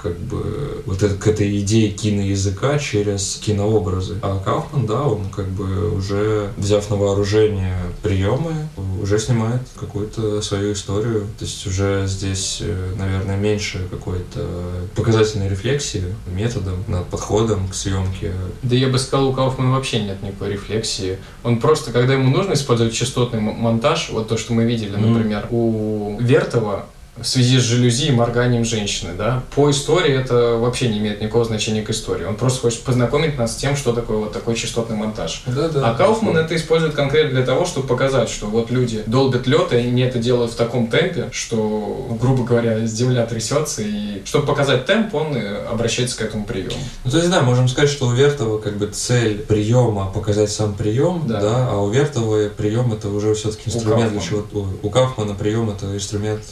как 0.04 0.18
бы 0.18 0.82
вот 0.84 1.02
это, 1.02 1.14
к 1.14 1.26
этой 1.26 1.58
идее 1.60 1.88
киноязыка 1.90 2.78
через 2.78 3.40
кинообразы. 3.42 4.18
А 4.20 4.38
Кауфман, 4.38 4.86
да, 4.86 5.00
он 5.02 5.30
как 5.30 5.48
бы 5.48 5.96
уже 5.96 6.50
взяв 6.58 6.90
на 6.90 6.96
вооружение 6.96 7.78
приемы, 8.02 8.52
уже 9.00 9.18
снимает 9.18 9.62
какую-то 9.80 10.42
свою 10.42 10.74
историю. 10.74 11.22
То 11.38 11.46
есть 11.46 11.66
уже 11.66 12.04
здесь, 12.06 12.58
э, 12.60 12.94
наверное, 12.98 13.38
меньше 13.38 13.80
какой-то 13.90 14.46
показательной 14.94 15.48
рефлексии 15.48 16.04
методом, 16.26 16.84
над 16.86 17.06
подходом 17.06 17.66
к 17.68 17.74
съемке. 17.74 18.32
Да 18.62 18.76
я 18.76 18.88
бы 18.88 18.98
сказал, 18.98 19.28
у 19.28 19.32
Кауфмана 19.32 19.72
вообще 19.72 20.02
нет 20.02 20.22
никакой 20.22 20.52
рефлексии. 20.52 21.16
Он 21.42 21.60
просто, 21.60 21.92
когда 21.92 22.12
ему 22.12 22.28
нужно 22.28 22.52
использовать 22.52 22.92
частотный 22.92 23.40
монтаж, 23.40 24.10
вот 24.10 24.28
то, 24.28 24.36
что 24.36 24.52
мы 24.52 24.64
видели, 24.64 24.96
например, 24.96 25.44
mm. 25.44 25.48
у 25.50 26.18
Вертова 26.20 26.84
в 27.16 27.24
связи 27.24 27.58
с 27.58 27.62
жалюзи 27.62 28.06
и 28.06 28.10
морганием 28.10 28.64
женщины, 28.64 29.12
да. 29.16 29.42
По 29.54 29.70
истории 29.70 30.14
это 30.14 30.56
вообще 30.56 30.88
не 30.88 30.98
имеет 30.98 31.20
никакого 31.20 31.44
значения 31.44 31.82
к 31.82 31.90
истории. 31.90 32.24
Он 32.24 32.36
просто 32.36 32.60
хочет 32.60 32.82
познакомить 32.82 33.38
нас 33.38 33.52
с 33.52 33.56
тем, 33.56 33.76
что 33.76 33.92
такое 33.92 34.18
вот 34.18 34.32
такой 34.32 34.56
частотный 34.56 34.96
монтаж. 34.96 35.42
Да, 35.46 35.68
да, 35.68 35.90
а 35.90 35.94
Кауфман 35.94 36.36
это 36.36 36.56
использует 36.56 36.94
конкретно 36.94 37.36
для 37.36 37.46
того, 37.46 37.64
чтобы 37.66 37.86
показать, 37.86 38.28
что 38.28 38.46
вот 38.46 38.70
люди 38.70 39.02
долбят 39.06 39.46
лед, 39.46 39.72
и 39.72 39.76
они 39.76 40.02
это 40.02 40.18
делают 40.18 40.52
в 40.52 40.56
таком 40.56 40.88
темпе, 40.88 41.28
что, 41.32 42.16
грубо 42.20 42.44
говоря, 42.44 42.84
земля 42.86 43.26
трясется, 43.26 43.82
и 43.82 44.22
чтобы 44.24 44.46
показать 44.46 44.86
темп, 44.86 45.14
он 45.14 45.36
обращается 45.70 46.18
к 46.18 46.22
этому 46.22 46.44
приему. 46.44 46.72
Ну, 47.04 47.10
то 47.10 47.18
есть, 47.18 47.30
да, 47.30 47.42
можем 47.42 47.68
сказать, 47.68 47.90
что 47.90 48.06
у 48.06 48.12
Вертова 48.12 48.58
как 48.58 48.76
бы 48.76 48.86
цель 48.86 49.38
приема 49.38 50.10
показать 50.10 50.50
сам 50.50 50.74
прием, 50.74 51.24
да, 51.26 51.40
да 51.40 51.68
а 51.70 51.82
у 51.82 51.90
Вертова 51.90 52.48
прием 52.48 52.92
это 52.92 53.08
уже 53.08 53.34
все-таки 53.34 53.70
инструмент 53.70 54.12
для 54.12 54.20
чего-то. 54.20 54.66
У 54.82 54.90
Кауфмана 54.90 55.34
прием 55.34 55.70
это 55.70 55.86
инструмент 55.94 56.42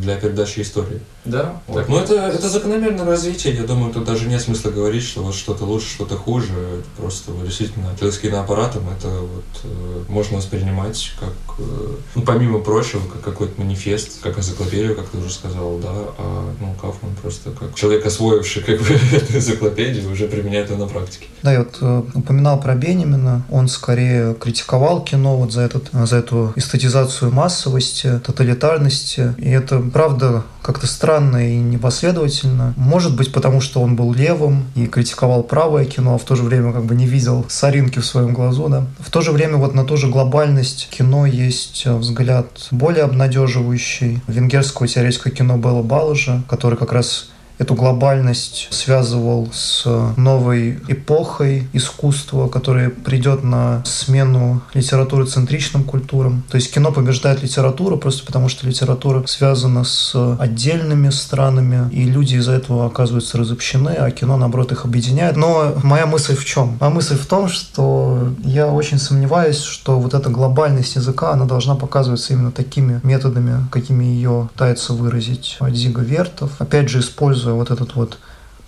для 0.00 0.16
передачи 0.16 0.60
истории. 0.60 1.00
Да. 1.24 1.60
Вот. 1.66 1.88
Но 1.88 2.00
это, 2.00 2.14
это 2.14 2.48
закономерное 2.48 3.04
развитие. 3.04 3.54
Я 3.54 3.64
думаю, 3.64 3.92
тут 3.92 4.04
даже 4.04 4.26
нет 4.26 4.40
смысла 4.40 4.70
говорить, 4.70 5.02
что 5.02 5.22
вот 5.22 5.34
что-то 5.34 5.64
лучше, 5.64 5.88
что-то 5.88 6.16
хуже. 6.16 6.52
Это 6.52 6.88
просто 6.96 7.32
вот, 7.32 7.46
действительно 7.46 7.94
с 8.00 8.18
киноаппаратом 8.18 8.88
это 8.88 9.08
вот 9.08 9.44
э, 9.64 10.02
можно 10.08 10.38
воспринимать 10.38 11.12
как, 11.20 11.58
э, 11.58 11.96
ну, 12.14 12.22
помимо 12.22 12.60
прочего, 12.60 13.02
как 13.12 13.20
какой-то 13.22 13.60
манифест, 13.60 14.20
как 14.22 14.38
энциклопедию, 14.38 14.96
как 14.96 15.08
ты 15.08 15.18
уже 15.18 15.30
сказал, 15.30 15.78
да. 15.78 15.92
А 16.18 16.54
ну, 16.58 16.74
Кауфман 16.80 17.14
просто 17.20 17.50
как 17.50 17.74
человек, 17.74 18.06
освоивший 18.06 18.62
как 18.62 18.80
бы 18.80 18.86
эту 19.12 19.36
энциклопедию, 19.36 20.10
уже 20.10 20.26
применяет 20.26 20.70
ее 20.70 20.76
на 20.76 20.86
практике. 20.86 21.26
Да, 21.42 21.52
я 21.52 21.60
вот 21.60 21.76
э, 21.80 22.02
упоминал 22.14 22.60
про 22.60 22.74
Бенемина. 22.74 23.44
Он 23.50 23.68
скорее 23.68 24.34
критиковал 24.34 25.04
кино 25.04 25.36
вот 25.36 25.52
за, 25.52 25.62
этот, 25.62 25.90
за 25.92 26.16
эту 26.16 26.52
эстетизацию 26.56 27.30
массовости, 27.30 28.20
тоталитарности. 28.24 29.34
И 29.38 29.50
это, 29.60 29.80
правда, 29.80 30.42
как-то 30.62 30.86
странно 30.86 31.48
и 31.48 31.56
непоследовательно. 31.56 32.74
Может 32.76 33.16
быть, 33.16 33.32
потому 33.32 33.60
что 33.60 33.80
он 33.80 33.96
был 33.96 34.12
левым 34.12 34.64
и 34.74 34.86
критиковал 34.86 35.42
правое 35.42 35.84
кино, 35.84 36.14
а 36.14 36.18
в 36.18 36.24
то 36.24 36.34
же 36.34 36.42
время 36.42 36.72
как 36.72 36.84
бы 36.84 36.94
не 36.94 37.06
видел 37.06 37.46
соринки 37.48 37.98
в 37.98 38.06
своем 38.06 38.34
глазу, 38.34 38.68
да. 38.68 38.86
В 38.98 39.10
то 39.10 39.20
же 39.20 39.32
время 39.32 39.56
вот 39.56 39.74
на 39.74 39.84
ту 39.84 39.96
же 39.96 40.08
глобальность 40.08 40.88
кино 40.90 41.26
есть 41.26 41.86
взгляд 41.86 42.68
более 42.70 43.04
обнадеживающий. 43.04 44.20
Венгерского 44.26 44.88
теоретического 44.88 45.34
кино 45.34 45.56
Белла 45.56 45.82
Балажа, 45.82 46.42
который 46.48 46.78
как 46.78 46.92
раз 46.92 47.30
эту 47.60 47.74
глобальность 47.74 48.68
связывал 48.70 49.50
с 49.52 49.84
новой 50.16 50.78
эпохой 50.88 51.68
искусства, 51.74 52.48
которая 52.48 52.88
придет 52.88 53.44
на 53.44 53.82
смену 53.84 54.62
литературы 54.72 55.26
центричным 55.26 55.84
культурам. 55.84 56.42
То 56.50 56.56
есть 56.56 56.72
кино 56.72 56.90
побеждает 56.90 57.42
литературу 57.42 57.98
просто 57.98 58.24
потому, 58.24 58.48
что 58.48 58.66
литература 58.66 59.26
связана 59.26 59.84
с 59.84 60.14
отдельными 60.38 61.10
странами, 61.10 61.90
и 61.92 62.04
люди 62.04 62.36
из-за 62.36 62.52
этого 62.52 62.86
оказываются 62.86 63.36
разобщены, 63.36 63.90
а 63.90 64.10
кино, 64.10 64.38
наоборот, 64.38 64.72
их 64.72 64.86
объединяет. 64.86 65.36
Но 65.36 65.74
моя 65.82 66.06
мысль 66.06 66.36
в 66.36 66.44
чем? 66.46 66.78
Моя 66.80 66.90
мысль 66.90 67.18
в 67.18 67.26
том, 67.26 67.48
что 67.48 68.32
я 68.42 68.68
очень 68.68 68.98
сомневаюсь, 68.98 69.58
что 69.58 70.00
вот 70.00 70.14
эта 70.14 70.30
глобальность 70.30 70.96
языка, 70.96 71.32
она 71.32 71.44
должна 71.44 71.74
показываться 71.74 72.32
именно 72.32 72.52
такими 72.52 73.00
методами, 73.02 73.66
какими 73.70 74.04
ее 74.04 74.48
пытается 74.54 74.94
выразить 74.94 75.58
Дзига 75.60 76.00
Вертов. 76.00 76.52
Опять 76.58 76.88
же, 76.88 77.00
используя 77.00 77.49
вот 77.54 77.70
этот 77.70 77.94
вот 77.94 78.18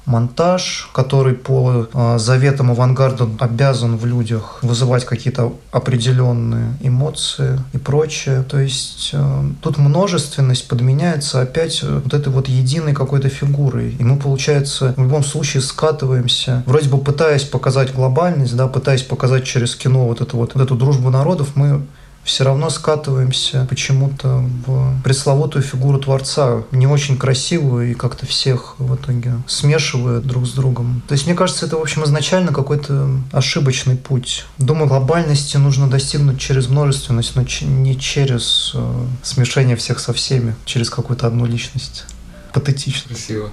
монтаж, 0.05 0.91
который 0.93 1.35
по 1.35 1.87
э, 1.93 2.19
заветам 2.19 2.71
авангарда 2.73 3.29
обязан 3.39 3.97
в 3.97 4.05
людях 4.05 4.59
вызывать 4.63 5.05
какие-то 5.05 5.53
определенные 5.71 6.75
эмоции 6.81 7.61
и 7.73 7.79
прочее. 7.79 8.43
То 8.43 8.59
есть 8.59 9.11
э, 9.13 9.43
тут 9.61 9.79
множественность 9.79 10.67
подменяется 10.67 11.41
опять 11.41 11.83
вот 11.83 12.13
этой 12.13 12.33
вот 12.33 12.49
единой 12.49 12.95
какой-то 12.95 13.29
фигурой. 13.29 13.95
И 13.99 14.03
мы, 14.03 14.17
получается, 14.17 14.95
в 14.97 15.03
любом 15.03 15.23
случае 15.23 15.63
скатываемся, 15.63 16.65
вроде 16.67 16.89
бы 16.89 16.99
пытаясь 16.99 17.45
показать 17.45 17.95
глобальность, 17.95 18.57
да, 18.57 18.67
пытаясь 18.67 19.03
показать 19.03 19.45
через 19.45 19.77
кино 19.77 20.07
вот 20.07 20.21
эту 20.21 20.37
вот, 20.37 20.55
вот 20.55 20.65
эту 20.65 20.75
дружбу 20.75 21.11
народов, 21.11 21.51
мы 21.55 21.83
все 22.25 22.45
равно 22.45 22.71
скатываемся 22.71 23.67
почему-то 23.69 24.45
в 24.67 25.03
пресловутую 25.03 25.63
фигуру 25.63 25.99
Творца, 25.99 26.63
не 26.71 26.87
очень 26.87 27.19
красивую 27.19 27.91
и 27.91 27.95
как-то 27.95 28.27
всех 28.27 28.77
в 28.79 28.95
итоге 28.95 29.35
смешивая 29.47 30.21
друг 30.21 30.47
с 30.47 30.53
другом. 30.53 31.03
То 31.09 31.13
есть, 31.13 31.27
мне 31.27 31.35
кажется, 31.35 31.67
это, 31.67 31.77
в 31.77 31.81
общем, 31.81 32.05
изначально 32.05 32.53
какой-то 32.53 33.11
ошибочный 33.33 33.97
путь. 33.97 34.45
Думаю, 34.59 34.89
глобальности 34.89 35.57
нужно 35.57 35.89
достигнуть 35.89 36.41
через 36.41 36.69
множественность, 36.69 37.35
но 37.35 37.45
не 37.63 37.99
через 37.99 38.73
э, 38.75 39.07
смешение 39.23 39.77
всех 39.77 39.99
со 39.99 40.13
всеми, 40.13 40.55
через 40.65 40.91
какую-то 40.91 41.27
одну 41.27 41.47
личность. 41.47 42.05
Патетично. 42.53 43.09
Красиво. 43.09 43.51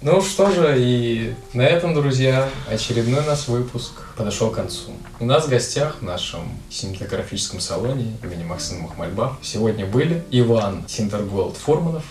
Ну 0.00 0.22
что 0.22 0.52
же, 0.52 0.76
и 0.78 1.34
на 1.54 1.62
этом, 1.62 1.92
друзья, 1.92 2.48
очередной 2.70 3.26
наш 3.26 3.48
выпуск 3.48 3.92
подошел 4.18 4.50
к 4.50 4.56
концу. 4.56 4.90
У 5.20 5.24
нас 5.24 5.46
в 5.46 5.48
гостях 5.48 5.98
в 6.00 6.02
нашем 6.02 6.42
синтографическом 6.70 7.60
салоне 7.60 8.16
имени 8.24 8.42
Максима 8.42 8.88
Махмальба 8.88 9.38
сегодня 9.42 9.86
были 9.86 10.24
Иван 10.32 10.84
Синтерголд 10.88 11.56
Фурманов. 11.56 12.04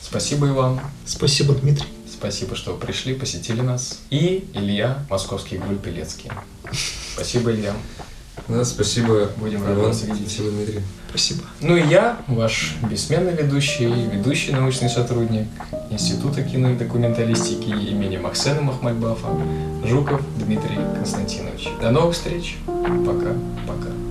Спасибо, 0.00 0.48
Иван. 0.48 0.80
Спасибо, 1.04 1.54
Дмитрий. 1.54 1.86
Спасибо, 2.10 2.56
что 2.56 2.74
пришли, 2.74 3.14
посетили 3.14 3.60
нас. 3.60 4.00
И 4.08 4.50
Илья, 4.54 5.04
московский 5.10 5.58
Гуль 5.58 5.78
Пелецкий. 5.78 6.30
Спасибо, 7.14 7.52
Илья. 7.52 7.74
Да, 8.48 8.64
спасибо, 8.64 9.30
Будем 9.36 9.64
рады 9.64 9.80
вас 9.80 10.02
видеть. 10.02 10.30
Спасибо, 10.30 10.50
Дмитрий. 10.50 10.82
Спасибо. 11.10 11.42
Ну 11.60 11.76
и 11.76 11.82
я, 11.88 12.18
ваш 12.28 12.76
бессменный 12.88 13.34
ведущий, 13.34 13.86
ведущий 13.86 14.52
научный 14.52 14.88
сотрудник 14.88 15.48
Института 15.90 16.42
кино 16.42 16.70
и 16.70 16.76
документалистики 16.76 17.68
имени 17.68 18.16
Максена 18.16 18.60
Махмальбафа, 18.60 19.26
Жуков 19.84 20.22
Дмитрий 20.38 20.78
Константинович. 20.94 21.68
До 21.80 21.90
новых 21.90 22.14
встреч. 22.14 22.58
Пока. 22.66 23.34
Пока. 23.66 24.09